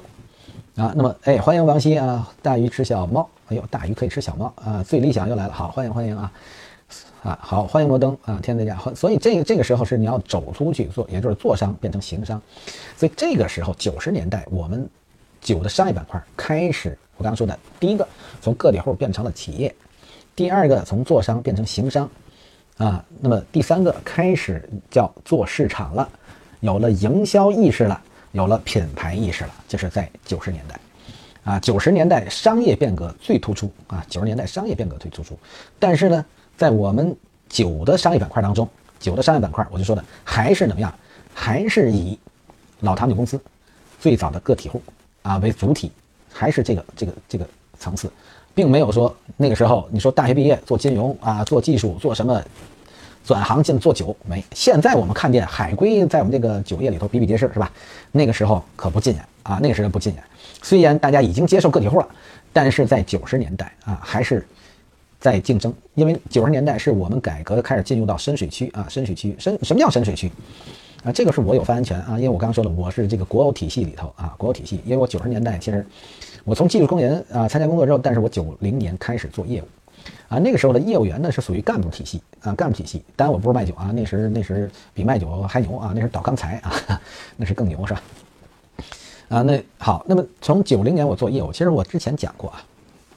[0.75, 4.51] 啊，那么，哎，欢迎王希啊，大鱼吃小猫，哎呦，大鱼可以吃小猫。
[4.55, 6.31] 啊，最理想又来了，好，欢迎欢迎啊，
[7.21, 8.17] 啊，好，欢迎摩登。
[8.25, 12.41] 啊，天在家，所以这个这个时候是你要走出去做，也就是做商变成行商，
[12.97, 14.89] 所以这个时候九十年代我们
[15.39, 18.07] 酒的商业板块开始，我刚刚说的第一个
[18.41, 19.75] 从个体户变成了企业，
[20.35, 22.09] 第二个从做商变成行商，
[22.77, 26.09] 啊，那么第三个开始叫做市场了，
[26.61, 28.01] 有了营销意识了。
[28.31, 30.79] 有了品牌意识了，这是在九十年代，
[31.43, 35.37] 啊，九十年代商业变革最突出啊，九十年代商业变革最突出。
[35.77, 36.25] 但是呢，
[36.57, 37.15] 在我们
[37.49, 38.67] 酒的商业板块当中，
[38.99, 40.93] 酒的商业板块，我就说的还是怎么样，
[41.33, 42.17] 还是以
[42.79, 43.39] 老唐酒公司
[43.99, 44.81] 最早的个体户
[45.23, 45.91] 啊为主体，
[46.31, 47.45] 还是这个这个这个
[47.77, 48.09] 层次，
[48.55, 52.41] 并没有说那个时候你说大学毕业做金融啊，做技术做什么。
[53.23, 54.43] 转行进做酒没？
[54.53, 57.71] 现在我们看见海归在我们这个酒业里头比比皆是，是吧？
[58.11, 60.23] 那个时候可不进眼啊，那个时候不进眼。
[60.61, 62.07] 虽然大家已经接受个体户了，
[62.51, 64.45] 但是在九十年代啊，还是
[65.19, 65.73] 在竞争。
[65.95, 70.31] 因为九十年代是我们改革开始进入到深水区啊，深水区深什么叫深水区
[71.03, 71.11] 啊？
[71.11, 74.81] 这个是我有发言权啊，因为我刚刚说了，我是这个国有体系里头啊，国有体系。
[74.83, 75.85] 因为我九十年代其实
[76.43, 79.65] 我从技术工人啊参加工作之后，但是我九零年开始做业务。
[80.31, 83.03] 啊，那个时候的业务员呢是属于干部体系啊，干部体系。
[83.17, 87.01] 当然我不是卖酒啊，那时那时比卖酒还牛啊，那是倒钢材啊，
[87.35, 88.01] 那是更牛是吧？
[89.27, 92.63] 啊，那好，那么从九零年我做业务，其实我之前讲过啊，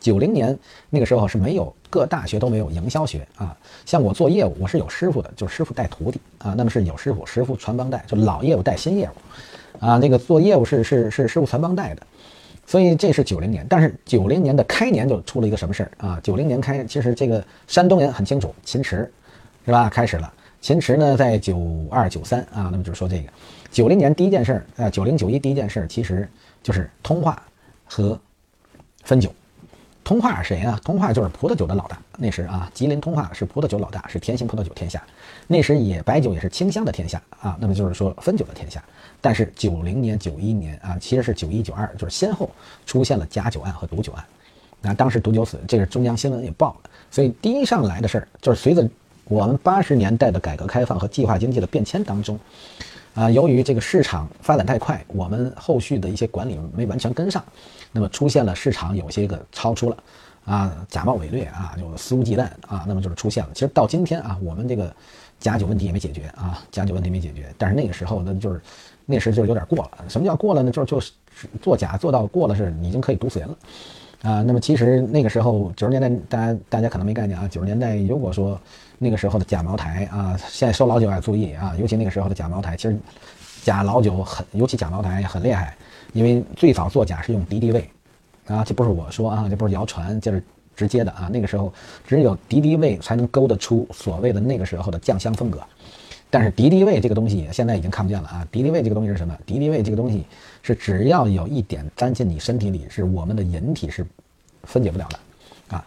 [0.00, 0.58] 九零年
[0.90, 3.56] 那个时候是没有各大学都没有营销学啊，
[3.86, 12.02] 像我做业务，我是有师傅的，就是师傅带徒弟啊，那么是有师傅，师傅传帮带，就老业务带新业务啊，那个做业务是是是师傅传帮带的，
[12.66, 16.20] 所以这是九零年，但是九零年的开年就出了一个什么事儿啊？
[16.22, 19.10] 九零年开，其实这个山东人很清楚，秦池
[19.64, 19.88] 是吧？
[19.88, 21.58] 开始了，秦池呢在九
[21.90, 23.28] 二九三啊，那么就是说这个
[23.70, 26.28] 九零年第一件事儿啊，九零九一第一件事儿其实
[26.62, 27.42] 就是通化
[27.84, 28.18] 和
[29.02, 29.32] 汾酒。
[30.02, 30.78] 通化谁啊？
[30.84, 31.98] 通化就是葡萄酒的老大。
[32.18, 35.02] 那时啊，吉林通化是葡萄酒老大，是甜心葡萄酒天下。
[35.46, 37.56] 那时也白酒也是清香的天下啊。
[37.58, 38.84] 那么就是说汾酒的天下。
[39.24, 42.50] 但是九零年、九一年啊，其实是九一、九二，就是先后
[42.84, 44.22] 出现了假酒案和毒酒案。
[44.82, 46.90] 那当时毒酒死，这个中央新闻也报了。
[47.10, 48.86] 所以第一上来的事儿，就是随着
[49.24, 52.38] 我们八十年代的改革开放和计划经济的变迁当中，
[53.14, 57.42] 啊，由于这个市场发展太快，我们后续的一些管理没完全跟上。
[57.92, 59.96] 那么出现了市场有些个超出了，
[60.44, 63.50] 啊，假冒伪劣啊，就肆无忌惮啊，那么就是出现了。
[63.54, 64.94] 其实到今天啊，我们这个
[65.40, 67.50] 假酒问题也没解决啊，假酒问题没解决。
[67.56, 68.60] 但是那个时候呢，就是
[69.06, 70.04] 那时就有点过了。
[70.08, 70.70] 什么叫过了呢？
[70.70, 71.12] 就是就是
[71.60, 73.56] 做假做到过了是已经可以毒死人了
[74.22, 74.42] 啊。
[74.42, 77.46] 那么其实那个时候九十年代，大家大家可能没概念啊。
[77.48, 78.58] 九十年代如果说
[78.98, 82.96] 那个时候的假茅台啊，现在收老酒要注意啊，尤其那个时候的假茅台，其实
[83.62, 85.76] 假老酒很，尤其假茅台很厉害。
[86.12, 87.90] 因为最早作假是用敌敌畏，
[88.46, 90.40] 啊，这不是我说啊，这不是谣传，这是
[90.76, 91.28] 直接的啊。
[91.32, 91.72] 那个时候
[92.06, 95.60] 只有敌敌畏才能勾得出所谓的那个时候的酱香风格。
[96.34, 98.44] 但是敌敌畏这个东西现在已经看不见了啊。
[98.50, 99.38] 敌敌畏这个东西是什么？
[99.46, 100.26] 敌敌畏这个东西
[100.62, 104.04] 是只要有一点沾进你身体里，是我们的人体是
[104.64, 105.86] 分解不了的，啊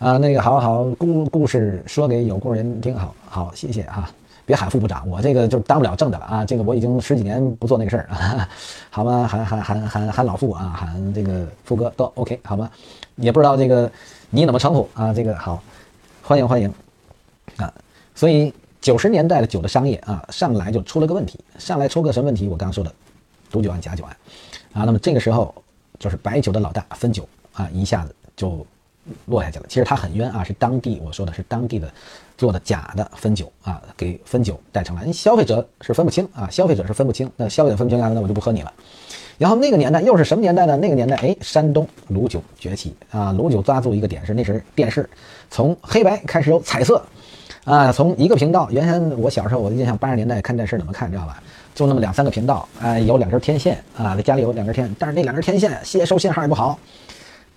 [0.00, 4.10] 啊，那个好好故故事说给有故人听，好好谢谢啊。
[4.46, 6.44] 别喊副部长，我这个就当不了正的了啊！
[6.44, 8.48] 这个我已经十几年不做那个事儿了，
[8.90, 9.26] 好吗？
[9.26, 12.68] 喊喊喊喊喊老傅啊，喊这个副哥都 OK 好吗？
[13.16, 13.90] 也不知道这个
[14.28, 15.14] 你怎么称呼啊？
[15.14, 15.62] 这个好，
[16.20, 16.70] 欢迎欢迎
[17.56, 17.72] 啊！
[18.14, 18.52] 所以
[18.84, 22.46] 九十年代的酒的商业啊，上来就出了个问题，上来出个什么问题？
[22.48, 22.92] 我刚刚说的
[23.50, 24.14] 毒酒案、假酒案
[24.74, 25.54] 啊，那么这个时候
[25.98, 28.64] 就是白酒的老大汾酒啊，一下子就。
[29.26, 31.92] 落下去了，其实他很冤啊，是当地我说的是当地的
[32.38, 38.72] 做的假的汾酒啊，给汾酒带成了，消费者是分不清啊，消费者是分不清，那消费者分不清那我就不喝你了。
[39.36, 40.74] 然后那个年代又是什么年代呢？
[40.78, 45.06] 那个年代，哎，山东卤酒崛起啊，卤酒抓住一个点是那时电视
[45.50, 47.04] 从黑白开始有彩色
[47.64, 51.42] 啊，从一个频道，原先我小时候我印象八十年代看电视怎么看知道吧？
[51.74, 56.78] 就那么两三个频道啊，有两根天线啊，家里有两根天，但是那两根天线接收信号也不好。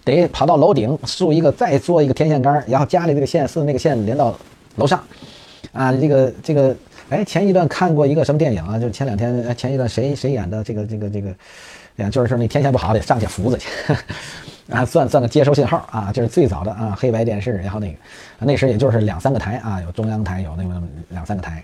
[0.05, 4.33] 得跑到楼顶竖一个，再做一个天线杆，然后家里这个线四那个线连到
[4.77, 5.03] 楼上，
[5.73, 6.73] 啊，这个这个，
[7.09, 8.79] 哎，前一段看过一个什么电影啊？
[8.79, 10.63] 就前两天，前一段谁谁演的？
[10.63, 11.29] 这个这个这个，
[11.97, 13.67] 哎呀，就是说那天线不好，得上去扶着去，
[14.69, 17.97] 啊，算算个接收信号啊，就是最早的啊，黑白电视，然后那个
[18.39, 21.63] 那时也就是两三个台啊，有中央台，有那么两三个台。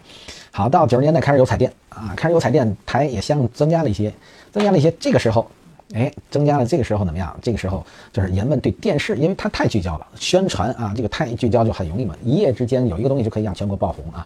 [0.51, 4.13] 好，到九十年代开始有彩电啊，开始有彩电台也相增加了一些，
[4.51, 5.49] 增加了一些，这个时候。
[5.93, 7.37] 哎，增加了这个时候怎么样？
[7.39, 14.25] 这个时候就是人们对电视，因为它太聚焦了，宣传啊，这个太聚焦就很容易嘛，一夜之间有一个东西就可以让全国爆红啊。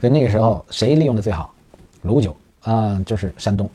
[0.00, 1.52] 所以那个时候谁利用的最好？
[2.06, 3.68] 卤酒啊，就是山东，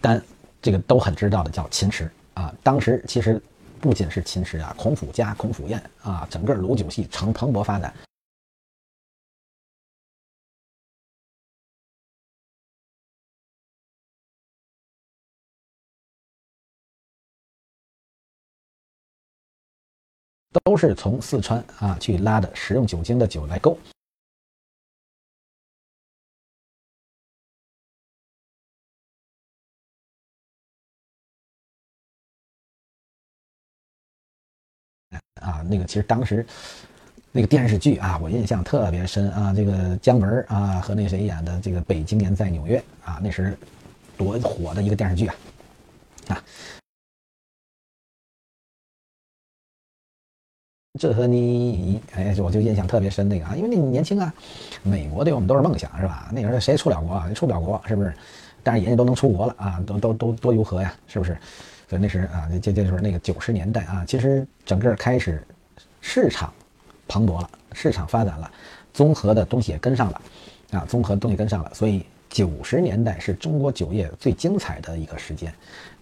[0.00, 0.22] 但
[0.62, 2.10] 这个都很知道的叫秦池
[2.40, 2.54] 啊。
[2.62, 3.40] 当时其实
[3.80, 7.92] 不仅是秦时啊，孔府家、孔府宴啊，整个鲁酒系呈蓬勃发展。
[20.64, 23.78] 都是从四川啊去拉的食用酒精的酒来勾
[35.62, 36.46] 那个其实当时
[37.32, 43.56] 那个电视剧啊，我印象特别深啊，这个姜文啊和那谁演的这个《北京人在纽约》啊，那是
[44.16, 45.34] 多火的一个电视剧啊
[46.28, 46.44] 啊。
[50.98, 54.34] 这和你，哎，我就印象特别深那个啊，因为那年轻啊，
[54.82, 56.28] 美国对我们都是梦想，是吧？
[56.32, 57.30] 那时候谁出不了国啊？
[57.32, 58.12] 出不了国，是不是？
[58.62, 60.92] 但是人家都能出国了啊，都都都多如何呀？
[61.06, 61.38] 是不是？
[61.90, 65.44] 所以那时啊，这这就是那个九十年代啊，其实整个开始
[66.00, 66.52] 市场
[67.08, 68.48] 蓬勃了，市场发展了，
[68.94, 70.22] 综合的东西也跟上了
[70.70, 75.52] 啊，综合东西跟上了，所以九十年代是中国酒业最精彩的一个时间。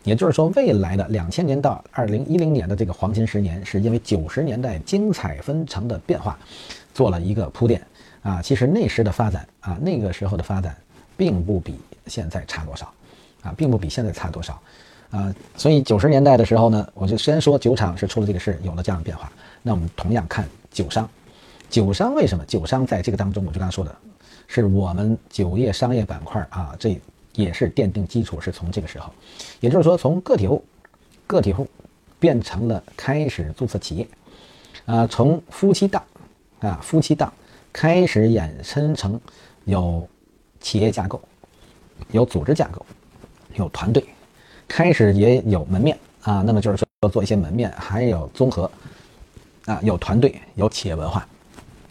[0.05, 6.39] 也就是说，未来的两千年到二零一零年的这个黄金十年，是因为九十年代精彩纷呈的变化，
[6.93, 7.83] 做了一个铺垫
[8.23, 8.43] 啊。
[8.43, 10.77] 其实那时的发展啊，那个时候的发展，
[11.17, 12.93] 并不比现在差多少
[13.43, 14.61] 啊，并不比现在差多少
[15.11, 19.33] 啊，所以九十年代的时候呢，我就先说酒厂是出了这个事，有了这样的变化。
[19.63, 21.09] 那我们同样看酒商，
[21.71, 22.45] 酒商为什么？
[22.45, 23.97] 酒商在这个当中，我就刚才说的，
[24.47, 27.01] 是我们酒业商业板块啊，这
[27.33, 29.11] 也是奠定基础，是从这个时候，
[29.61, 30.63] 也就是说，从个体户，
[31.27, 31.67] 个体户
[32.19, 34.07] 变成了开始注册企业，
[34.85, 36.03] 啊，从夫妻档，
[36.61, 37.33] 啊，夫妻档
[37.73, 39.19] 开始衍生成
[39.65, 40.07] 有
[40.61, 41.19] 企业架构，
[42.11, 42.85] 有组织架构，
[43.55, 44.05] 有团队。
[44.69, 48.71] 开始也有门面啊，那么就是说做一些门面，还有综合
[49.65, 51.27] 啊，有团队，有企业文化，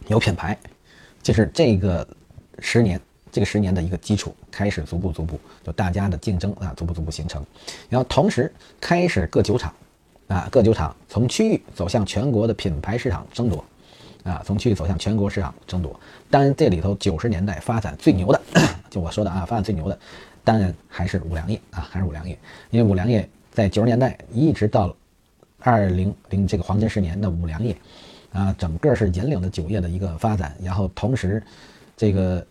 [0.08, 0.56] 有品牌，
[1.24, 2.08] 就是这个
[2.60, 3.02] 十年，
[3.32, 7.44] 这个十年的一个基础，开始逐步逐步，就大家的竞争啊，逐步逐步形成。
[7.90, 9.74] 然后同时开始各酒厂
[10.28, 13.66] 啊，各酒厂从区域走向全国的品牌市场争夺
[14.24, 16.00] 啊，从区域走向全国市场争夺。
[16.30, 18.42] 当然这里头九十年代发展最牛的，
[18.90, 19.98] 就我说的啊，发展最牛的。
[20.48, 22.40] 当然还是五粮液啊，还是五粮液，
[22.70, 24.96] 因为五粮液在九十年代一直到
[25.60, 27.76] 二零零这个黄金十年的五粮液
[28.32, 30.56] 啊，整个是引领了酒业的一个发展。
[30.64, 31.44] 然后同时，
[31.98, 32.42] 这个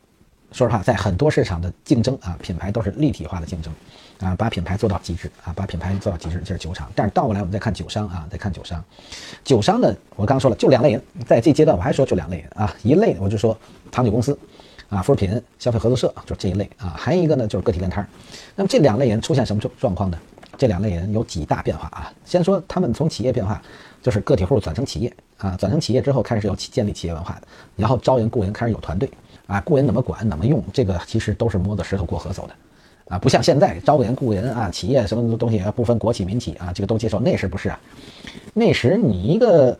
[0.53, 3.73] 说实话，在很多市场的竞争啊，品牌都是立体化的竞争
[4.21, 6.93] 啊，把品牌做到极致啊，把品牌做到极致就是酒厂。
[6.95, 8.85] 但是倒过来我们再看酒商啊，再看酒商，
[9.43, 13.59] 酒商呢，我刚说了就两类人，在这阶段我还说就两类人啊，一类我就说
[13.91, 14.39] 糖酒公司。
[14.89, 18.09] 啊，副食品消费合作社就是这一类啊，还有一个呢就是个体店摊儿。
[18.55, 20.18] 那么这两类人出现什么状状况呢？
[20.59, 22.12] 这两类人有几大变化啊。
[22.24, 23.61] 先说他们从企业变化，
[24.03, 27.43] 就是个体户转成企业啊，转成企业之后开始有建立企业文化的，
[27.76, 29.11] 然后招人雇人开始有团队
[29.47, 32.55] 啊，雇人怎么管怎么用，这个其实都是摸着石头过河走的
[33.09, 37.20] 啊，不像现在招人雇人啊，企业什么东西不分国企民企啊，这个都接受。
[37.20, 37.78] 那时不是啊，
[38.55, 39.78] 那时你一个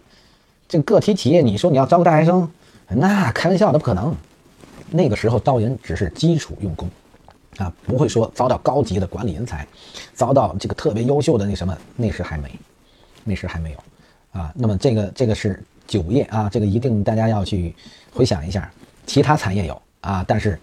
[0.69, 2.47] 这个个体企业，你说你要招个大学生，
[2.89, 4.15] 那开玩笑，那不可能。
[4.91, 6.89] 那个时候招人只是基础用工，
[7.59, 9.67] 啊，不会说招到高级的管理人才，
[10.15, 12.51] 招到这个特别优秀的那什么，那时还没，
[13.25, 17.75] 那时还没有，啊，那么这个这个是酒业啊，这个一定大家要去
[18.13, 18.71] 回想一下，
[19.07, 20.59] 其他产业有啊，但是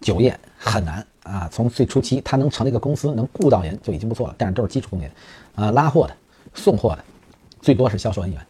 [0.00, 5.10] 酒业很难啊，从最初期他能成立一个公司，能雇到人就已经不错了，但是都是基础工人，
[5.54, 6.16] 啊，拉货的、
[6.54, 7.04] 送货的，
[7.60, 8.46] 最多是销售人员，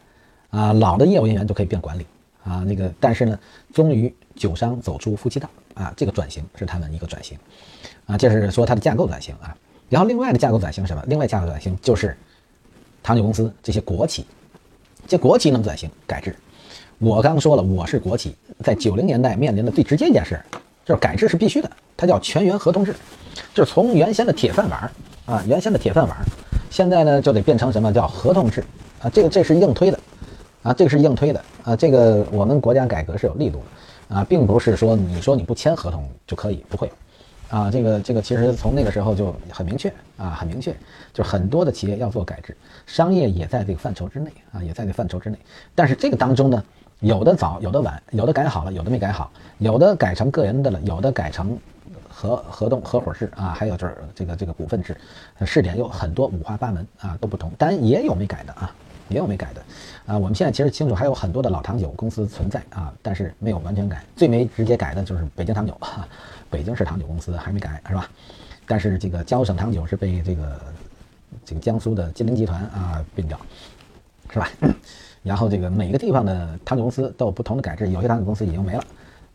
[0.50, 2.06] 啊，老的业务人员就可以变管理。
[2.44, 3.38] 啊，那个，但是呢，
[3.74, 7.36] 终于酒商走出夫妻档啊，这个转型是他们一个转型，
[8.06, 9.54] 啊，这是说它的架构转型啊。
[9.90, 11.02] 然后另外的架构转型什么？
[11.08, 12.16] 另外架构转型就是
[13.02, 14.24] 糖酒公司这些国企，
[15.06, 16.34] 这国企能转型改制。
[16.98, 18.34] 我刚说了，我是国企，
[18.64, 20.40] 在九零年代面临的最直接一件事
[20.84, 22.94] 就是改制是必须的，它叫全员合同制，
[23.52, 24.90] 就是从原先的铁饭碗
[25.26, 26.16] 啊，原先的铁饭碗，
[26.70, 28.64] 现在呢就得变成什么叫合同制
[29.02, 29.10] 啊？
[29.10, 29.98] 这个这是硬推的。
[30.64, 33.64] 啊，这个是硬推的啊，这个我们国家改革是有力度的
[34.08, 36.90] 啊，并不是说你说你不签合同就可以，不会，
[37.50, 40.74] 啊，这个这个其实从那个时候就很明确啊，很明确，
[41.12, 42.56] 就很多的企业要做改制，
[42.86, 45.38] 商业也在这个范畴之内啊，也在这范畴之内，
[45.74, 46.64] 但是这个当中呢，
[47.00, 51.58] 有的早，有的晚，有的改好了，有的没改好，有的改成个人的了，有的改成
[52.08, 54.96] 合合同合伙制啊，还有就是这个这个股份制，
[55.44, 58.74] 试点有很多五花八门啊，都不同，当然也有没改的啊。
[59.08, 59.62] 也有没改的，
[60.06, 64.04] 啊，我们现在其实清楚还有很多的老糖酒公司存在啊，但是没有完全改。
[64.14, 65.76] 最没直接改的就是北京糖酒，
[66.50, 68.08] 北京市糖酒公司还没改，是吧？
[68.66, 70.60] 但是这个江苏省糖酒是被这个
[71.44, 73.40] 这个江苏的金陵集团啊并掉，
[74.30, 74.48] 是吧？
[75.24, 78.84] 然后这个每个地方的糖酒公司都有不同的改制，有些糖酒公司已经没了，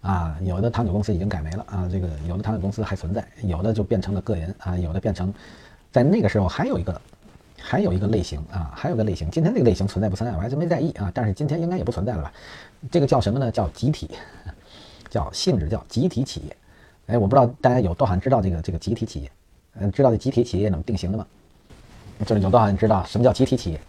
[0.02, 5.34] 啊，有的糖酒公司已经改没了啊，这个有的糖酒公司还存在，有的就变成了个人啊，有的变成
[5.92, 7.02] 在那个时候还有一个。
[7.66, 11.10] 还有一个类型啊，还有个类型，今天这个类型存在不存在，我还真没在意啊。
[11.14, 12.34] 但是今天应该也不存在了吧？
[12.92, 13.50] 这个叫什么呢？
[13.50, 14.12] 叫集体，
[15.10, 16.58] 叫性质叫集体企业。
[17.08, 19.32] 哎，我不知道大家有多少人知道这个这个集体企业？
[19.80, 21.26] 嗯，知道这集体企业怎么定型的吗？
[22.26, 23.80] 就是有多少人知道什么叫集体企业？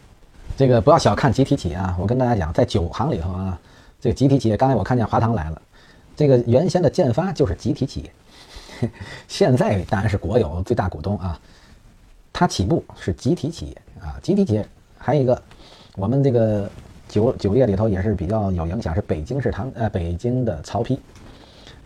[0.56, 1.96] 这个不要小看集体企业啊！
[1.98, 3.58] 我跟大家讲，在酒行里头啊，
[4.00, 5.60] 这个集体企业，刚才我看见华堂来了，
[6.14, 8.90] 这个原先的建发就是集体企业，
[9.26, 11.40] 现在当然是国有最大股东啊。
[12.34, 14.68] 它起步是集体企业啊，集体企业
[14.98, 15.40] 还有一个，
[15.94, 16.68] 我们这个
[17.08, 20.98] 酒酒业里头也是比较有影响，是北京市唐呃北京的曹丕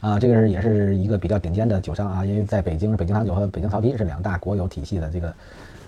[0.01, 5.35] 啊，这个是也是一个比较顶尖的酒商啊，因为在北京北京唐酒和北京曹丕是两大国有体系的这个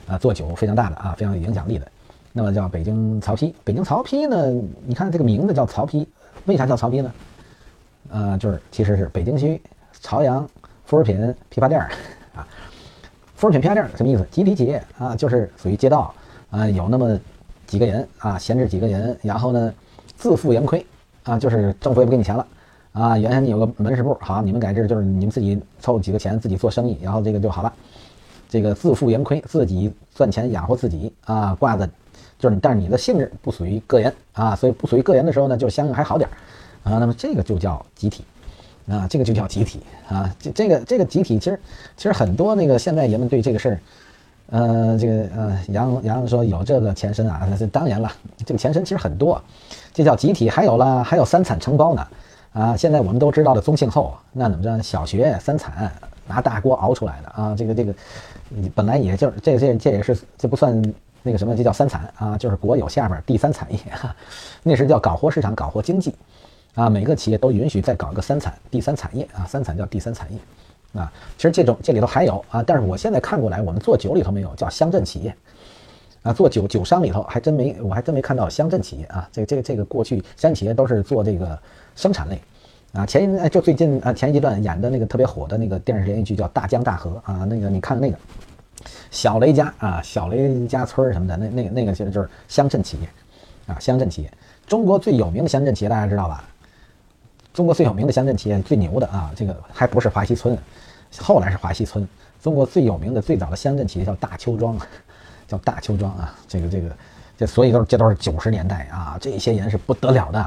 [0.07, 1.91] 啊做酒非常大的啊非常有影响力的，
[2.31, 6.07] 那么叫北京曹丕，北京曹丕呢，你看这个名字叫曹丕，
[6.45, 7.11] 为啥叫曹丕呢？
[8.11, 9.59] 呃，就是其实是北京区
[10.01, 10.47] 朝阳
[10.85, 11.91] 副食品批发店儿。
[13.41, 14.27] 副食品批发店什么意思？
[14.31, 16.13] 集体企业啊，就是属于街道
[16.51, 17.19] 啊，有那么
[17.67, 19.73] 几个人啊，闲置几个人，然后呢，
[20.15, 20.85] 自负盈亏
[21.23, 22.47] 啊，就是政府也不给你钱了
[22.93, 23.17] 啊。
[23.17, 27.73] 原先你有个门市部，好，你们改制就是你们自己凑几个钱自己做生意，然后这个就好了
[28.47, 31.89] 这个自负盈亏，自己赚钱养活自己啊，挂的，
[32.39, 36.99] 就是你但是你的性质不属于个人啊，所以不属于个人的时候呢，就相应还好点儿啊。
[36.99, 38.23] 那么这个就叫集体
[38.89, 40.35] 啊，这个就叫集体啊。
[40.39, 41.61] 这这个这个集体，其实
[41.97, 43.81] 其实很多那个现在人们对这个事儿。
[44.53, 48.11] 呃，这个呃，杨杨说有这个前身啊，这当然了，
[48.45, 49.41] 这个前身其实很多，
[49.95, 52.09] 这叫集体，还有了还有三产承包呢，
[52.53, 55.89] 啊，现在我们都知道的宗庆后，那怎么着，小学三产
[56.27, 57.95] 拿大锅熬出来的啊，这个这个，
[58.75, 60.83] 本来也就是这这这也是这不算
[61.23, 63.79] 那个什么，这叫三产啊，就是国有下边第三产业，
[64.65, 66.13] 那是叫搞活市场，搞活经济，
[66.75, 70.39] 啊，每个企业都允许再搞一个三产第三产业啊，三产叫第三产业。
[70.93, 75.33] 啊，其实这种这里头还有啊，但是我现在看过来，我们做酒里头没有叫乡镇企业，
[76.23, 79.29] 啊，做酒酒商里头还真没，我还真没看到乡镇企业啊。
[79.31, 81.57] 这这个这个过去乡镇企业都是做这个
[81.95, 82.43] 生产类，
[82.93, 88.17] 啊，前一就最近啊前一段演的那个特别火的那个电视连续剧叫《大江大河》啊，那个你看那个
[89.13, 93.09] 小雷家啊，小雷家村什么的，那那个那个其实就是乡镇企业，
[93.73, 94.33] 啊，乡镇企业，
[94.67, 96.45] 中国最有名的乡镇企业大家知道吧？
[97.53, 100.57] 中国最有名的乡镇企业最牛的啊，这个还不是华西村。
[101.19, 102.07] 后来是华西村，
[102.41, 104.79] 中国最有名的最早的乡镇企业叫大邱庄，
[105.49, 106.89] 叫大邱庄啊，这个这个
[107.37, 110.39] 这所以都是这都是九十年代啊，这些人是不得了的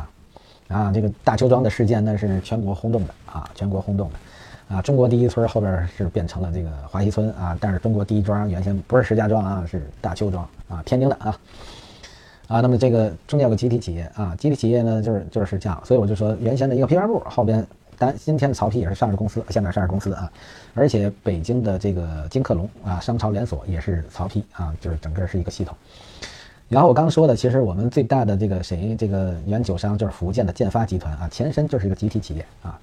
[0.70, 11.38] 啊，这个大邱庄的事件那是全国轰动的啊，全国轰动的啊，中国第一村后边是变成了这个华西村啊，但是中国第一庄原先不是石家庄啊，是大邱庄啊，天津的啊
[12.48, 17.66] 啊，那么这个中间有个集体企业啊，集体企业呢就是就是这样，所以我就说原先的一个批发部后边。
[17.96, 20.30] 但今天的曹丕也是上市公司，香港上市公司啊，
[20.74, 25.78] 而且北京的这个金客隆啊，商超连锁也是曹丕啊，就是整个是一个系统。
[26.68, 32.78] 然后我刚说的，其实我们最大的这个谁，这个原酒商就是福建的建发集团啊，前身就是一个集体企业啊，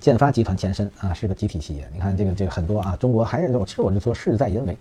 [0.00, 1.88] 建发集团前身啊是个集体企业。
[1.94, 4.76] 你看这个这个很多啊，中国还是我其实我就说事在人为，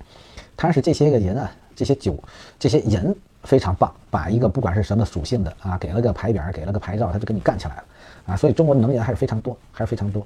[0.58, 2.18] 他是这些个人啊，这些酒
[2.58, 3.16] 这些人
[3.50, 7.84] 非常棒，把一个不管是什么属性的啊，给了个牌匾，给了个牌照，他就给你干起来了。
[8.28, 10.24] 啊，所以中国的能源还是非常多，还是非常多。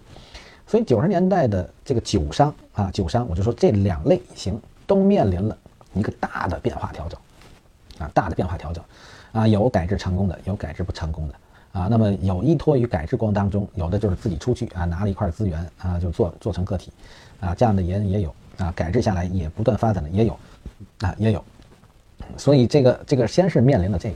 [0.68, 5.58] 所以九十年代的这个酒商啊，酒商，我就说这两类型都面临了
[5.94, 7.18] 一个大的变化调整，
[8.00, 8.84] 啊，大的变化调整，
[9.32, 16.92] 啊，有改制成功的，有改制不成功的，啊，那么有依托于改制过程当中，有的就是自己出去啊，拿了一块资源啊，就做做成个体，
[17.40, 20.38] 啊，这样的也也有，啊，改制下来也不断发展的也有，
[21.00, 21.42] 啊，也有。
[22.38, 24.16] 所以这个这个先是面临了这个。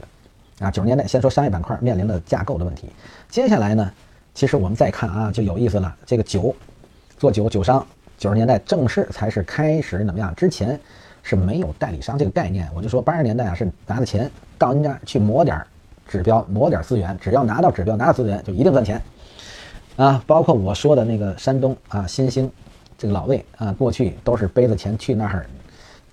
[0.58, 2.88] 啊，九十年代先说商业板块面临的架构的问题，
[3.28, 3.92] 接下来呢，
[4.34, 5.94] 其实我们再看啊，就有意思了。
[6.04, 6.52] 这个酒，
[7.16, 7.86] 做酒酒商，
[8.18, 10.34] 九十年代正式才是开始怎么样？
[10.34, 10.76] 之前
[11.22, 12.68] 是没有代理商这个概念。
[12.74, 14.28] 我就说八十年代啊，是拿着钱
[14.58, 15.64] 到人家去磨点
[16.08, 19.00] 指标，磨点资源，只要拿到指标，拿到资源就一定赚钱。
[19.94, 22.50] 啊，包括我说的那个山东啊，新兴
[22.96, 25.46] 这个老魏啊，过去都是背着钱去那儿。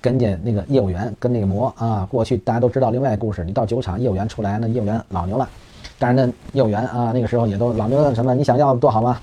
[0.06, 3.44] 跟着那个业务员跟那个磨啊，过去大家都知道另外一个故事。
[3.44, 5.50] 你到酒厂，业务员出来，那业务员老牛了。
[5.98, 8.36] 但是那业务员啊，那个时候也都老牛什么？
[8.36, 9.20] 你想要多好吗？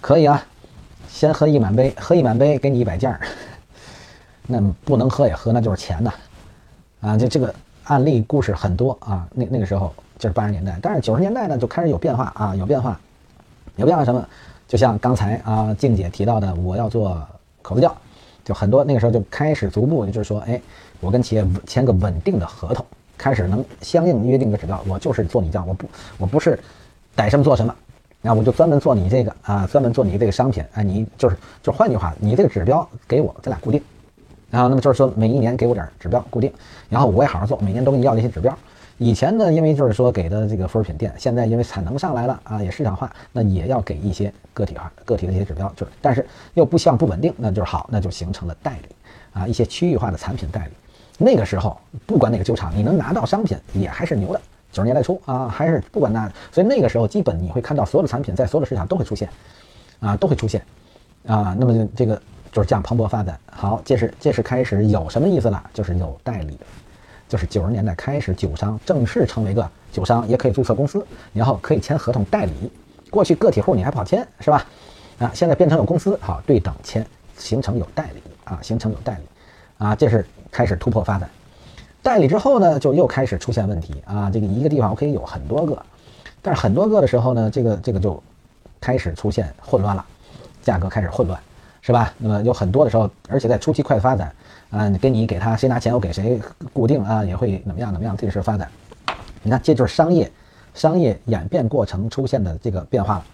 [0.00, 0.42] 可以啊，
[1.08, 3.20] 先喝一满杯，喝一满杯给你一百件儿。
[4.48, 6.12] 那不能喝也喝，那就是钱呐。
[7.02, 7.54] 啊，这这个
[7.84, 9.28] 案例故事很多啊。
[9.32, 12.98] 那那个时候就是八十年代，但是九十年代呢就开始有变化啊，有变化，
[13.76, 14.26] 有变化什么？
[14.66, 17.16] 就像刚才啊静姐提到的，我要做
[17.62, 17.96] 口子窖。
[18.46, 20.62] 就很多那个时候就开始逐步，就是说，哎，
[21.00, 22.86] 我跟企业签个稳定的合同，
[23.18, 26.56] 开始能相应约定个指标，我就是做你这样，我不我不是
[27.16, 27.74] 逮什么做什么，
[28.22, 33.82] 然后我就专门做你这个啊，专门做你这个商品啊，你就是就换句话，你这个指标给我，咱俩固定，
[34.48, 36.52] 然后那么就是说每一年给我点指标固定，
[36.88, 38.56] 然后我也好好做，每年都给你要那些指标。
[38.98, 48.94] 以前呢，因为就是说给的这个副食品店，现在因为产能上来了啊，也市场化，那也要给一些个体化、个体的一些指标，就是，但是又不像不稳定，那就是好，那就形成了代理
[49.34, 50.72] 啊，一些区域化的产品代理。
[51.18, 54.40] 那个时候，不管哪个酒厂，你能拿到商品也还是牛的。
[54.72, 59.28] 九十年代初啊，还是不管那，所以那个时候基本你会看到所有的产品在所有的市场都会出现，
[60.00, 60.62] 啊，都会出现，
[61.26, 62.20] 啊，那么这个
[62.50, 63.38] 就是这样蓬勃发展。
[63.50, 65.62] 好，这是这是开始有什么意思了？
[65.72, 66.58] 就是有代理。
[67.28, 72.52] 就是九十年代开始，酒商正式成为个酒商，也可以注册公司，然后可以签合同代理。
[73.10, 74.64] 过去个体户你还不好签，是吧？
[75.18, 77.04] 啊，现在变成有公司，好对等签，
[77.38, 79.22] 形成有代理啊，形成有代理
[79.78, 81.28] 啊，这是开始突破发展。
[82.02, 84.30] 代理之后呢，就又开始出现问题啊。
[84.30, 85.80] 这个一个地方我可以有很多个，
[86.42, 88.22] 但是很多个的时候呢，这个这个就
[88.80, 90.04] 开始出现混乱了，
[90.62, 91.40] 价格开始混乱，
[91.80, 92.12] 是吧？
[92.18, 94.32] 那么有很多的时候，而且在初期快速发展。
[94.76, 96.38] 啊，你给你给他谁拿钱，我给谁
[96.72, 98.68] 固定啊，也会怎么样怎么样，这个是发展。
[99.42, 100.30] 你看，这就是商业
[100.74, 103.24] 商业演变过程出现的这个变化了。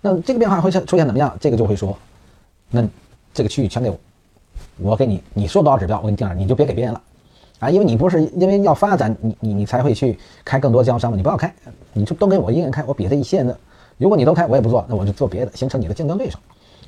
[0.00, 1.32] 那这个变化会出现怎么样？
[1.40, 1.96] 这个就会说，
[2.70, 2.84] 那
[3.32, 3.96] 这个区域全给我，
[4.78, 7.00] 我给你你说多少指标，我给你定了，你就别给别人了，
[7.60, 11.54] 啊，因为你不是因为要发展，你你你才会去开更多经销商嘛，你不要开，
[11.92, 13.56] 你就都给我一个人开，我比他一线的，
[13.96, 16.36] 如果你都开，我也不做，那我就做别的，形成你的竞争对手，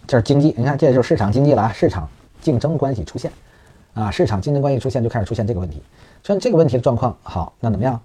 [0.09, 2.09] 这是经济，你看这就是市场经济了啊，市场
[2.41, 3.31] 竞争关系出现，
[3.97, 5.79] 啊，市场竞争关系出现就开始出现这个问题，
[6.23, 7.99] 出现这个问题的状况，好，那怎么样？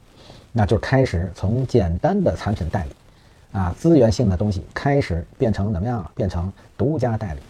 [0.54, 2.90] 那就开始从简单的产品代理，
[3.52, 6.10] 啊，资源性的东西开始变成怎么样？
[6.16, 7.42] 变成独家代理，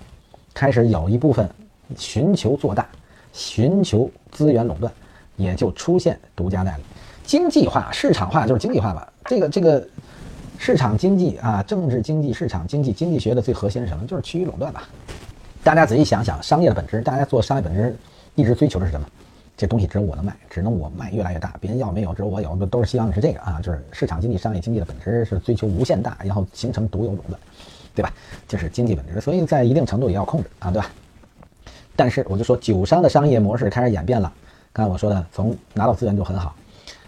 [0.55, 1.47] 开始有一部分
[1.95, 2.87] 寻求做大，
[3.31, 4.91] 寻求资源垄断，
[5.35, 6.83] 也就出现独家代理。
[7.23, 9.07] 经济化、市场化就是经济化吧？
[9.25, 9.87] 这个这个
[10.57, 14.03] 市场经济啊，政治经济、市场经济、经济学的最核心是什么？
[14.07, 14.89] 就是趋于垄断吧。
[15.63, 17.95] 大家仔细想想，商业的本质，大家做商业本质
[18.41, 19.07] 一直追求的是什么？
[19.55, 27.39] 这东西只有我能卖，只能我卖越来越大，别人要没有，只有我有，都是希望的是这个啊，就是市场经济、商业经济的本质是追求无限大，然后形成独有垄断，
[27.93, 28.11] 对吧？
[28.47, 30.89] 这是经济本质，所以在一定程度也要控制啊，对吧？
[31.95, 34.33] 但是我就说，酒商的商业模式开始演变了。
[34.73, 36.55] 刚才我说的，从拿到资源就很好，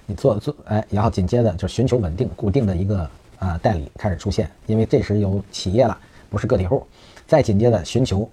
[0.05, 3.09] 你做做哎，然后紧接着就寻求稳定、固定的一个
[3.39, 5.97] 啊代理开始出现，因为这时有企业了，
[6.29, 6.85] 不是个体户。
[7.25, 8.29] 再紧接着寻求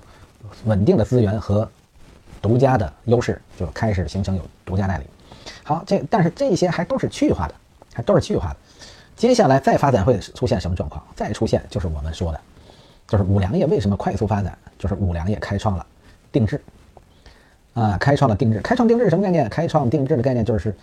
[0.67, 1.67] 稳定的资源和。
[2.43, 5.05] 独家的优势就开始形成有独家代理，
[5.63, 7.55] 好，这但是这些还都是区域化的，
[7.93, 8.57] 还都是区域化的。
[9.17, 11.05] 接下来再发展会出现什么状况？
[11.15, 12.41] 再出现就是我们说的，
[13.07, 14.57] 就是五粮液为什么快速发展？
[14.79, 15.87] 就是五粮液开创了
[16.33, 16.59] 定制，
[17.75, 18.61] 啊，开创了定制。
[18.61, 19.47] 开创定制什么概念？
[19.51, 20.75] 开创定制的概念就是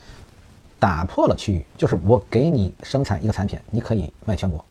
[0.77, 4.63] 打破了区域，就是我给你生产一个产品，你可以卖全国，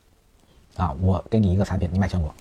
[0.76, 2.32] 啊，我给你一个产品，你卖全国，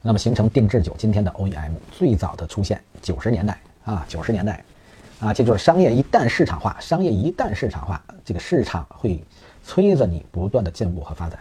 [0.00, 0.94] 那么形成定制酒。
[0.96, 3.60] 今天的 OEM 最早的出现，九十年代。
[3.84, 4.64] 啊，九十年代，
[5.20, 9.22] 啊，这就是商业一旦市场化，商业一旦市场化，这个市场会
[9.62, 11.38] 催着你不断的进步和发展，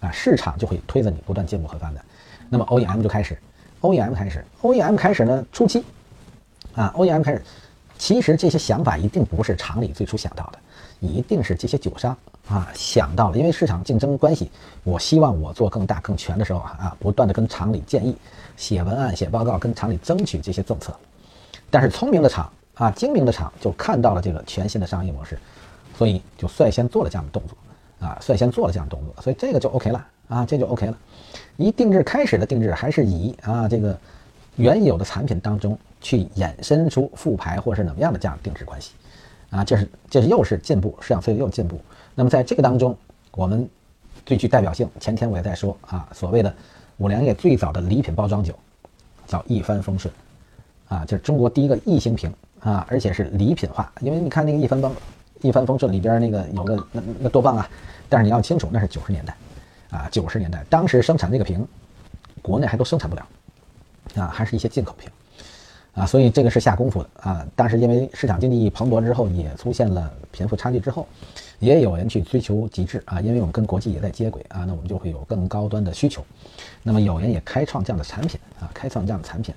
[0.00, 2.04] 啊，市场就会推着你不断进步和发展。
[2.48, 3.36] 那么 OEM 就开始
[3.80, 5.84] ，OEM 开始，OEM 开始呢，初期，
[6.74, 7.42] 啊，OEM 开始，
[7.98, 10.58] 其实这些想法一定不是厂里最初想到的，
[11.00, 12.16] 一定是这些酒商
[12.48, 14.50] 啊想到了，因为市场竞争关系，
[14.84, 18.16] 我希望我做更大更全的时候啊啊，不断的跟厂里建议，
[18.56, 20.94] 写文案写报告，跟厂里争取这些政策。
[21.72, 25.38] 但是聪明的厂啊，精明的厂就看到了这个全新的商业模式，
[25.96, 30.98] 所以就率先做了这样的动作啊，率先做了这样的动作，所以这个就 OK 了啊，这就 OK 了。
[31.56, 33.98] 一定制开始的定制还是以啊这个
[34.56, 38.92] 原有的产品当中去衍生出复牌或是怎么样的这样定制关系
[39.48, 41.80] 啊，这是这是又是进步，市场催又进步。
[42.14, 42.94] 那么在这个当中，
[43.30, 43.66] 我们
[44.26, 46.54] 最具代表性，前天我也在说啊，所谓的
[46.98, 48.54] 五粮液最早的礼品包装酒
[49.26, 50.12] 叫一帆风顺。
[50.92, 52.30] 啊，就是中国第一个异形瓶
[52.60, 53.90] 啊，而且是礼品化。
[54.02, 54.94] 因为你看那个一帆风
[55.40, 57.70] 一帆风顺里边那个有个那那多棒啊！
[58.10, 59.34] 但是你要清楚，那是九十年代
[59.90, 61.66] 啊，九十年代当时生产这个瓶，
[62.42, 63.26] 国内还都生产不了
[64.16, 65.10] 啊，还是一些进口瓶
[65.94, 67.46] 啊，所以这个是下功夫的啊。
[67.56, 71.08] 但是因为市场经济蓬勃之后，也出现了贫富差距之后，
[71.58, 76.22] 也有人去追求极致啊，因为我们跟国际也在接轨啊，那我们就会有更高端的需求。
[76.82, 79.54] 那么有人也开创这样的产品啊，开创这样的产品，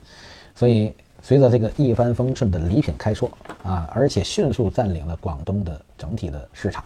[0.56, 0.94] 所以。
[1.26, 3.28] 随着这个一帆风顺的礼品开说
[3.64, 6.86] 啊，而且迅速占领了广东的整体的市场，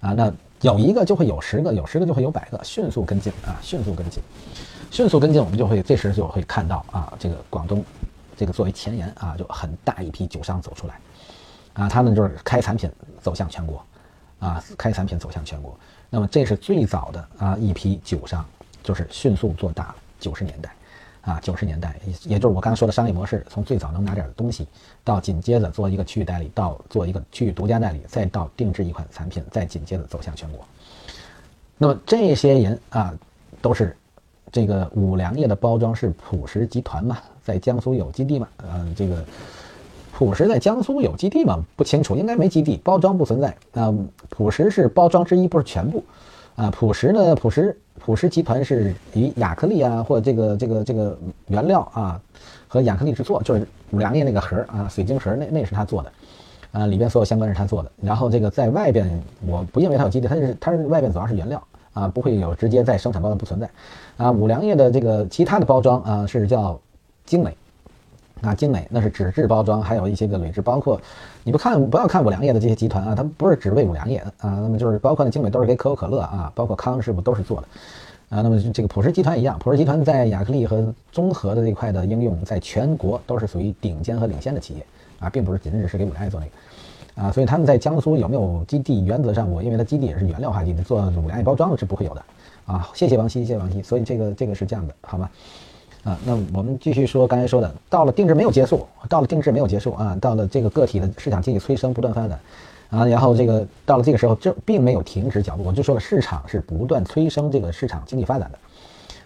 [0.00, 4.22] 啊，那有一个就会有十个，有十个就会有百个，迅速跟进啊，迅速跟进，
[4.90, 7.84] 迅速跟进，我们就会这时就会看到啊，这个广东
[8.38, 10.98] 这个作为前沿啊，就很大一批酒商走出来，
[11.74, 12.90] 啊，他们就是开产品
[13.20, 13.84] 走向全国，
[14.38, 18.42] 啊，开产品走向全国，那么这是最早的啊一批酒商，
[18.82, 20.74] 就是迅速做大了九十年代。
[21.28, 24.66] 啊，九十年代，也就是我刚才说的商业模式，从最早能拿点东西，
[25.04, 30.64] 到紧接着做一个区域代理，到做一个区域独家代理，再到定制一款产品，再紧接着走向全国。
[31.76, 33.12] 那么这些人啊，
[33.60, 33.94] 都是
[34.50, 38.48] 这个五粮液的包装是普实集团嘛，在江苏有基地嘛？
[38.64, 39.22] 嗯，这个
[40.14, 41.62] 普实在江苏有基地吗？
[41.76, 43.54] 不清楚，应该没基地，包装不存在。
[43.74, 43.94] 啊，
[44.30, 46.02] 普实是包装之一，不是全部。
[46.58, 47.74] 啊，普实呢，普实。
[48.00, 52.18] 普实集团是以亚克力啊，或这个这个这个原料啊，
[52.66, 56.12] 和亚克力制作，就是五粮液那个盒啊，水晶盒那那是他做的，
[56.72, 57.90] 啊，里边所有相关是他做的。
[58.00, 63.68] 然后这个在外边，我不认为它有基地，它是它是外边主要是原料啊，不会有直接在生产包装不存在。
[64.16, 66.80] 啊，五粮液的这个其他的包装啊是叫
[67.26, 67.54] 精美。
[68.42, 71.00] 啊，精美那是纸质包装，还有一些个铝制，包括
[71.42, 77.68] 你不看不要看五粮液的这些集团啊，它不是只为五粮液啊，那么就是包括那精美都是给可口可乐啊，包括康师傅都是做的
[78.36, 84.86] 啊，那么这个普实集团一样，普实集团在亚克力和综合的这块的应用，在全国都是属于顶尖和领先的企业
[85.18, 89.04] 啊，并不是仅仅是给五粮液做那个啊，所以他们在江苏有没有基地？
[89.04, 92.22] 原则上我因为它基地也是原料化基地，做五粮液包装的是不会有的
[92.66, 92.88] 啊。
[92.94, 95.28] 谢谢王希，谢谢王希，所以这个这个是这样的，好吗？
[96.08, 102.40] 啊，那我们继续说刚才说的，到了定制没有结束，到了定制没有结束啊，到了这个个体的市场经济催生不断发展，
[102.88, 108.58] 啊，然后这个到了这个时候，这并没有停止脚步，我就说了，市场是不断催生这个市场经济发展的，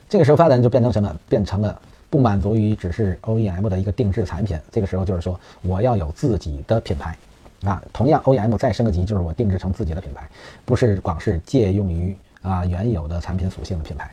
[0.09, 1.17] 这个时候发展就变成什么？
[1.29, 1.81] 变成了
[2.11, 7.17] 不满足于只是 OEM 的一个定制产品，这个时候就是说我要有自己的品牌，
[7.63, 10.29] 啊，同样 OEM 再升个级，就是我定制成自己的品牌，
[10.65, 14.11] 不是光是借用于啊原有的产品属性的品牌。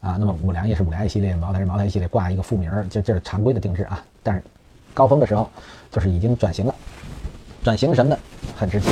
[0.00, 4.02] 啊，那么五粮液是五粮液系列，茅台是茅台系列，挂一个副名儿，这这是常规的定制啊。
[4.22, 4.42] 但是
[4.94, 5.50] 高峰的时候，
[5.90, 6.74] 就是已经转型了，
[7.62, 8.18] 转型什么呢？
[8.56, 8.90] 很直接，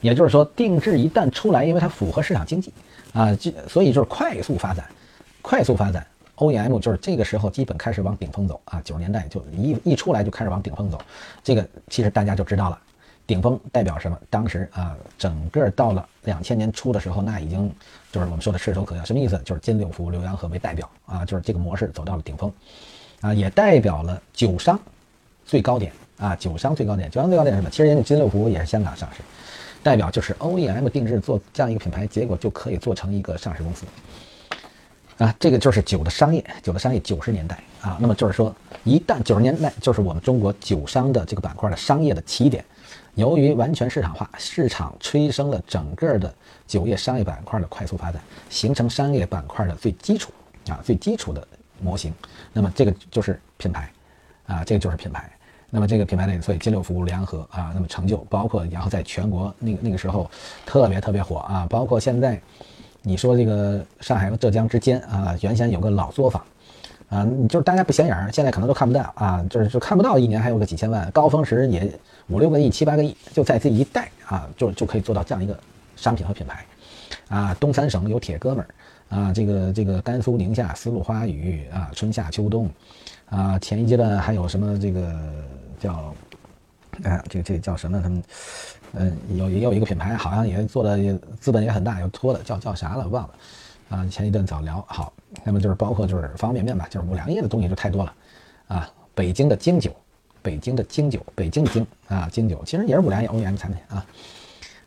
[0.00, 2.72] 也就是说，定制一旦出来，因为它符合市场经济
[3.12, 4.84] 啊，这所以就是快速发展，
[5.42, 6.06] 快速发展。
[6.36, 10.98] OEM 就是这个时候基本开始往顶峰走啊，九十年代就一一出来就开始往顶峰走，
[11.44, 12.78] 这个其实大家就知道了。
[13.30, 14.18] 顶峰代表什么？
[14.28, 17.72] 当时啊，整个到了两千年初的时候，那已经
[18.10, 19.04] 就是我们说的炙手可热。
[19.04, 19.40] 什么意思？
[19.44, 22.52] 就是金六福、浏阳河为代表啊，就是这个模式走到了顶峰，
[23.20, 24.76] 啊，也代表了酒商
[25.46, 27.08] 最高点啊，酒商最高点。
[27.08, 27.70] 酒商最高点是什么？
[27.70, 29.20] 其实人家金六福也是香港上市，
[29.80, 33.86] 代表就是 OEM 定制做这样一个品牌，结果就可以做成一个上市公司
[35.18, 35.32] 啊。
[35.38, 37.96] 这个就是酒的商业，酒的商业九十年代啊。
[38.00, 38.52] 那么就是说，
[38.82, 42.64] 一旦九十年代就是我们中国酒商的这个板块的商业的起点。
[43.14, 46.32] 由于完全市场化，市场催生了整个的
[46.66, 50.32] 酒业商业板块的快速发展，形成商业板块的最基础
[50.68, 51.46] 啊最基础的
[51.80, 52.14] 模型。
[52.52, 53.90] 那么这个就是品牌
[54.46, 55.30] 啊，这个就是品牌。
[55.70, 60.30] 那么这个品牌呢，所以金六福、联合啊，那么成就包括然后在全国那个那个时候
[60.64, 62.40] 特别特别火啊，包括现在
[63.02, 66.42] 你说这个上海和浙江之间啊，原先有个老作坊。
[67.08, 71.92] 啊，就是大家不显眼儿，现在可能都看不到啊，就是就看不到，一年还有个几千万，高峰时也
[72.30, 75.58] 五六个亿、七八个亿，就在这一带啊，就就可以做到这样一个
[75.96, 76.64] 商品和品牌，
[77.28, 82.70] 啊，东三省有铁哥们儿啊，这个这个甘肃宁夏丝路花语啊，春夏秋冬，
[83.28, 85.20] 啊，前一阶段还有什么这个
[85.80, 86.14] 叫，
[87.02, 88.00] 哎，这个这个叫什么？
[88.00, 88.22] 他们，
[88.92, 93.34] 嗯，有也有一个品牌，好像也做的资本也很大，有托的叫叫啥了忘了。
[93.88, 95.12] 啊，前一段早聊好，
[95.42, 98.14] 那么就是包括就是方便面吧，就是五粮液的东西就太多了，
[98.68, 99.90] 啊，北京的京酒，
[100.42, 104.06] 北京的京酒，北京的京啊，京酒其实也是五粮液 OEM 产品啊，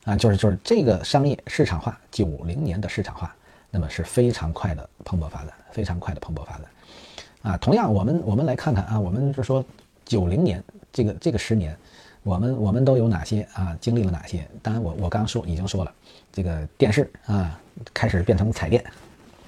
[0.06, 3.34] 啊，就是就是这个商业市场化，九零年的市场化，
[3.70, 6.66] 那么是非常快的蓬勃发展，非常快的蓬勃发展，
[7.42, 9.64] 啊，同样我们我们来看看啊，我们是说
[10.06, 11.78] 九零年这个这个十年，
[12.24, 14.48] 我们我们都有哪些啊，经历了哪些？
[14.62, 15.94] 当然我我刚说已经说了。
[16.36, 17.60] 这个电视啊，
[17.94, 18.84] 开始变成彩电，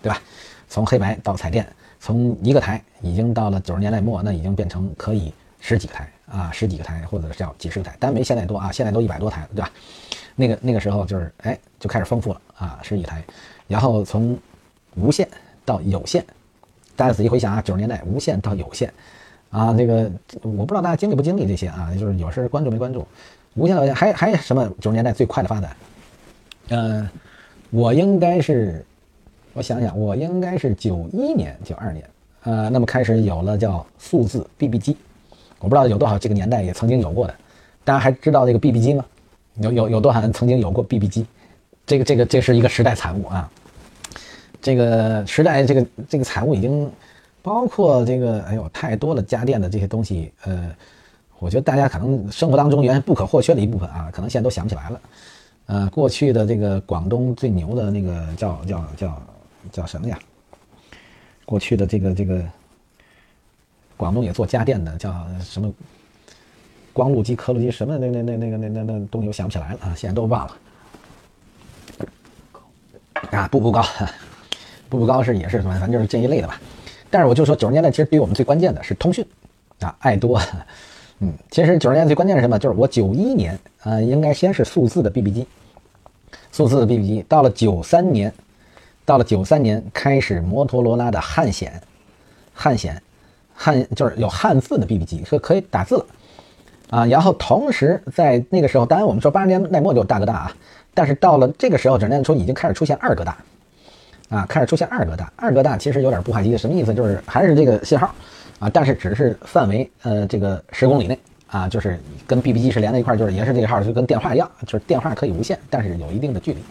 [0.04, 0.22] 对吧？
[0.70, 1.68] 从黑白到彩电，
[2.00, 5.34] 从一个台已经到了九十年代末，那已经变成可以
[5.68, 9.72] 十几个台啊，十几个台或者叫几十个台，但没现在多啊，现在都一百多台了，对吧？
[10.36, 13.24] 那个那个时候就是哎，就开始丰富了啊，十几台，
[13.68, 14.38] 然后从
[14.96, 15.28] 无线
[15.66, 16.24] 到有线，
[16.96, 18.94] 大家仔细回想啊，九十年代无线到有线
[19.50, 20.12] 啊，这个
[20.44, 23.08] 我不知道大家经历不经历这些啊，就是有事关注没关注，
[23.56, 25.76] 无线到有线还还什么九十年代最快的发展。
[26.70, 27.10] 嗯，
[27.72, 28.86] 我应该是，
[29.54, 32.08] 我想想，我应该是九一年、九二年，
[32.44, 34.98] 呃，那么开始有了叫数字 BB 机，
[35.60, 37.36] 我不知道有多少这个年代也曾经有过的，
[37.84, 39.06] 大家还知道这个 BB 机吗？
[39.62, 41.26] 有有有多少人曾经有过 BB 机？
[41.86, 43.50] 这个这个这是一个时代产物啊，
[44.62, 46.92] 这个时代这个这个产物已经
[47.42, 50.76] 包括这个，哎呦，太多的家电的这些东西，呃，
[51.40, 55.02] 我觉得大家可能生活当中原来不可或缺的一部分啊，可能现在都想不起来了。
[55.68, 59.22] 呃，过去的这个广东最牛的那个叫叫叫
[59.72, 60.18] 叫什么呀？
[61.46, 62.44] 过去的这个这个
[63.98, 65.72] 广东也做家电的叫什么？
[66.94, 70.58] 光路机、刻录机什么那那那那个那那那东西我想不起来了啊，现在都忘了。
[73.32, 73.84] 啊，步步高，
[74.88, 75.74] 步步高是也是什么？
[75.74, 76.58] 反正就是这一类的吧。
[77.10, 79.26] 但是我就说九十年代其实比我们最关键的是通讯
[79.80, 80.42] 啊，爱多。
[81.20, 82.58] 嗯，其实九十年代最关键是什么？
[82.58, 85.48] 就是我九一年啊，应该先是数字的 BB 机，
[86.52, 88.34] 数字的 BB 机，到了九三年，
[89.04, 91.82] 到了九三年开始摩托罗拉的汉显，
[92.54, 93.02] 汉显，
[93.56, 96.06] 汉就是有汉字的 BB 机，可可以打字了
[96.90, 97.06] 啊。
[97.06, 100.52] 然后同时在那个时候，当然我们说八十年代末就大哥大啊，
[100.94, 103.38] 但是到了这个时候，九十年代初已经开始出现二哥大
[104.30, 106.94] 啊，开始出现二哥大，二哥大其实有点步话机，什么意思？
[106.94, 108.14] 就是还是这个信号。
[108.58, 116.64] 啊，但是只是范围，呃，这个十公里内啊，就是跟 BB 机是连在一块，就是也是这个号，就跟电话一样，就是电话可以无线，但是有一定的距离。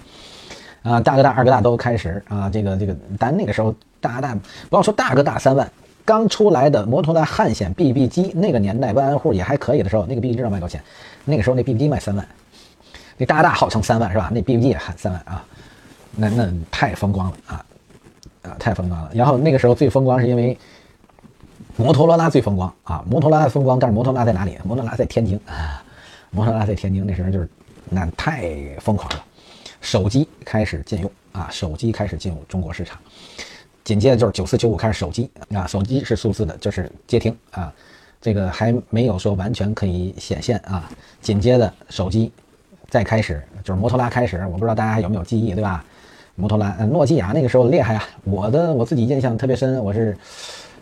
[0.90, 4.35] 啊，大哥大、二哥大都开始啊，这个这个，但那个时候大哥大
[4.70, 5.70] 不要说大哥大三万，
[6.05, 10.82] 刚出来的摩托罗拉汉显 BB 机，那个年代万安户也还可以的时候，那个 BB 机知道卖多少钱？
[11.24, 12.28] 那个时候那 BB 机卖三万，
[13.16, 14.31] 那大大号称三万是吧？
[14.32, 15.44] 那 BB 机也喊三万啊，
[16.16, 17.66] 那那太风光了啊
[18.43, 19.10] 啊，太风光了。
[19.14, 20.56] 然后那个时候最风光是因为。
[21.76, 24.56] 摩托罗拉最风光啊，摩托罗拉风光，但是摩托罗拉在哪里？
[24.62, 25.82] 摩托罗拉在天津啊，
[26.31, 27.48] 摩托罗拉在天津，那时候就是
[27.90, 29.24] 那太疯狂了，
[29.81, 32.97] 手机开始禁用啊，手机开始进入中国市场，
[33.85, 37.73] 紧接着就是九四九五开始手机啊，手机是数字的，就是接听啊，
[38.20, 40.90] 这个还没有说完全可以显现啊，
[41.20, 42.32] 紧接着手机
[42.89, 45.85] 再开始就是摩托拉开始，我不知道大家有没有记忆，对吧？
[46.36, 48.09] 摩托拉，呃，诺基亚那个时候厉害啊！
[48.24, 50.16] 我的我自己印象特别深，我是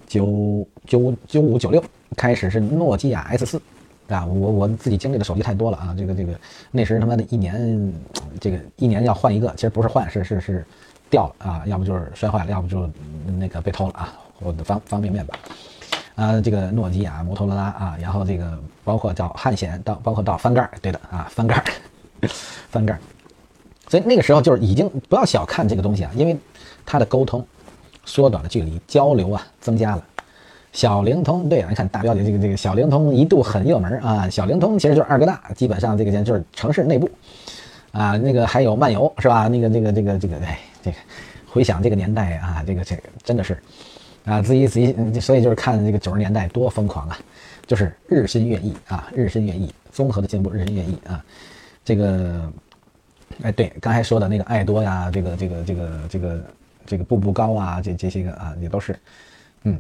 [0.07, 1.85] 九九九五九六
[2.17, 3.61] 开始是诺基亚 S 四
[4.09, 6.33] 啊，我我自己经历的手机太多了啊，这个这个
[6.71, 7.93] 那时他妈的一年，
[8.41, 10.65] 这个一年要换一个，其实不是换，是是是
[11.13, 12.89] 掉了啊，要不就是摔坏了，要不就
[13.39, 15.39] 那个被偷了啊，我的方方便面吧，
[16.15, 21.63] 啊，这个诺基亚、摩托罗拉啊，然后这个包括叫汉显，到包括到翻盖，对的啊，翻盖，
[22.71, 22.99] 翻盖。
[23.89, 26.35] 所以那个时候就是已经不要小看这个东西啊，因为
[26.87, 27.47] 它的沟通
[28.07, 30.03] 缩短了距离，交流啊增加了。
[30.73, 34.31] 小灵通，对啊，你看大标题这个这个小灵通一度很热门啊。
[34.31, 37.11] 小灵通其实就是二哥大，基本上这个就是城市内部
[37.93, 39.49] 啊，那个还有漫游是吧？
[39.49, 40.97] 那个这个这个这个哎，这个
[41.47, 43.57] 回想这个年代啊，这个这个真的是
[44.25, 47.19] 啊，自己自己，所以就是看这个九十年代多疯狂啊，
[47.67, 51.25] 就是日新月异啊，日新月异，综合的进步，日新月异啊，
[51.85, 52.53] 这个。
[53.43, 56.45] 哎，对，刚才说的那个爱多呀，这个这个这个这个
[56.85, 58.95] 这个步步高啊，这这些个啊，也都是，
[59.65, 59.79] 嗯，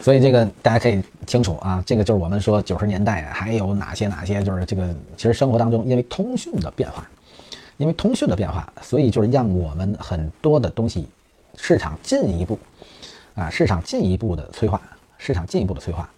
[0.00, 7.06] 所以这个大家可以清楚啊，这个就是我们说九十年代还有哪些哪些，就是这个其实生活当中因为通讯的变化，
[7.78, 11.08] 因为通讯的变化，所以就是让我们很多的东西
[11.56, 12.58] 市场进一步
[13.34, 14.80] 啊，市场进一步的催化，
[15.16, 16.08] 市场进一步的催化。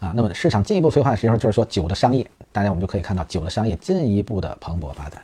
[0.00, 5.22] 啊，那么市场进一步催化的时候，就是说酒的商业，大家我们就可以看到酒的商业进一步的蓬勃发展，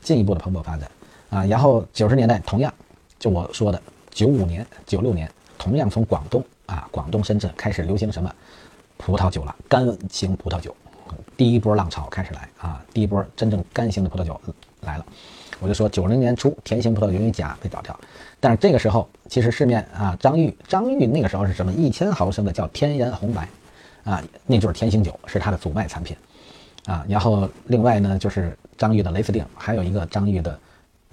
[0.00, 0.90] 进一步的蓬勃发展
[1.28, 1.44] 啊。
[1.44, 2.72] 然后九十年代同样，
[3.18, 8.32] 就我说的九五年、九六年，同样从广东啊，广东深圳开始流行什么
[8.96, 10.74] 葡萄酒了，干型葡萄酒，
[11.36, 14.40] 第一波浪潮开始来啊，第一波真正干型的葡萄酒
[14.80, 15.04] 来了。
[15.62, 17.98] 我就说九零年初甜型葡萄酒因为假被倒掉，
[18.40, 21.72] 但是这个时候其实市面啊，张裕张裕那个时候是什么？
[21.72, 23.48] 一千毫升的叫天颜红白。
[24.04, 26.16] 啊，那就是甜型酒，是它的主卖产品，
[26.86, 30.58] 啊，然后另外呢就是张裕的雷司令，还有一个张裕的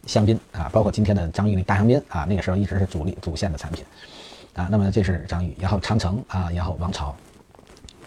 [0.08, 3.86] 香槟啊，包括今天的张裕的大香槟啊，那个时候一直是主力主线的产品，
[4.56, 7.16] 啊，那么这是张裕，然后长城啊，然后王朝，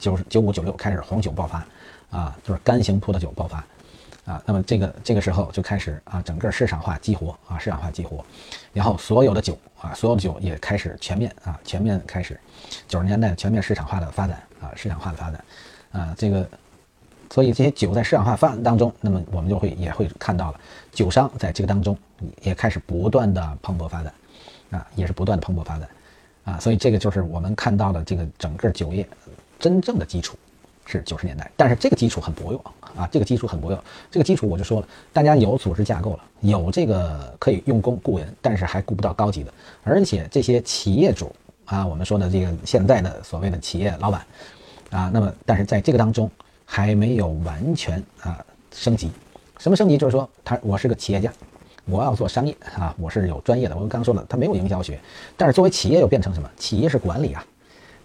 [0.01, 1.65] 九九五九六开始红酒爆发，
[2.11, 3.65] 啊，就是干型葡萄酒爆发。
[4.25, 8.25] 啊，那么这个这个时候就开始啊，整个市场化激活啊，市场化激活，
[8.73, 12.39] 然后所有的酒啊，所有的酒也开始全面啊，全面开始
[12.87, 15.45] 九十年代全面市场化的发展啊，市场化的发展。
[15.91, 16.49] 啊，这个，
[17.31, 20.61] 所以这些酒在市场化发展当中，那么我们就会也会看到了，
[20.93, 21.99] 酒商在这个当中
[22.43, 24.15] 也开始不断的蓬勃发展。
[24.71, 25.89] 啊，也是不断的蓬勃发展。
[26.45, 29.07] 啊，所以这个就是我们看到的这个整个酒业
[29.59, 30.39] 真正的基础。
[30.85, 32.61] 是九十年代，但是这个基础很薄弱
[32.97, 33.85] 啊，这个基础很薄弱。
[34.11, 39.53] 这个基础我就说了，大家有组织架构了，有这个可以用工雇人，但是还雇不到高级的。
[39.83, 44.27] 而且这些企业主啊，我们说的这个现在的所谓的企业老板
[44.91, 46.31] 啊，那么但是在这个当中
[46.65, 49.11] 还没有完全啊升级。
[49.59, 49.97] 什么升级？
[49.97, 51.33] 就是说他我是个企业家，
[51.87, 53.75] 我要做商业啊，我是有专业的。
[53.75, 55.01] 我们刚说了，他没有营销学，
[55.37, 56.51] 但是作为企业又变成什么？
[56.57, 57.45] 企业是管理啊，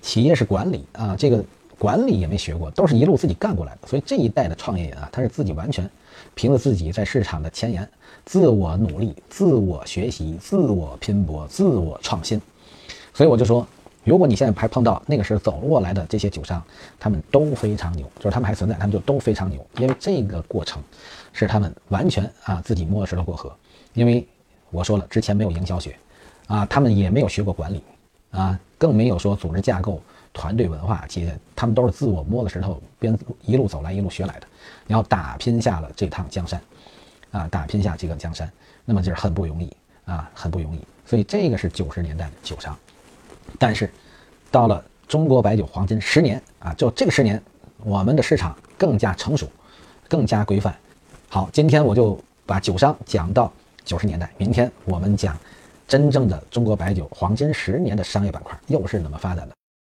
[0.01, 1.43] 企业是管理啊，这个。
[1.77, 5.87] 管理也没学过，都是一路自己干过来的，所以这一代的创业人啊，他是自己完全
[6.33, 7.87] 凭着自己在市场的前沿，
[8.25, 12.41] 自我努力、自我学习、自我拼搏、自我创新。
[13.13, 13.65] 所以我就说，
[14.03, 16.63] 如果你现在还碰到那个时候走过来的这些酒商，
[16.99, 20.81] 他们都非常牛，就是他们还存在，他们就都非常牛，因为这个过程
[21.33, 23.51] 是他们完全啊自己摸石头过河。
[23.93, 24.27] 因为
[24.71, 25.95] 我说了，之前没有营销学，
[26.47, 27.83] 啊，他们也没有学过管理，
[28.31, 30.01] 啊，更没有说组织架构。
[30.37, 34.47] 团队文化，企业他们都是自我摸了石头，边一路走来一路学来的，
[34.85, 36.61] 然后打拼下了这趟江山，
[37.31, 38.47] 啊，打拼下这个江山，
[38.85, 40.79] 那么就是很不容易啊，很不容易。
[41.07, 42.77] 所以这个是九十年代的酒商，
[43.57, 43.91] 但是
[44.51, 47.41] 到了中国白酒黄金十年啊，就这个十年，
[47.79, 49.49] 我们的市场更加成熟，
[50.07, 50.75] 更加规范。
[51.29, 53.51] 好，今天我就把酒商讲到
[53.83, 55.35] 九十年代，明天我们讲
[55.87, 59.56] 真正的中国白酒黄金十年的商业板块又是怎么发展的。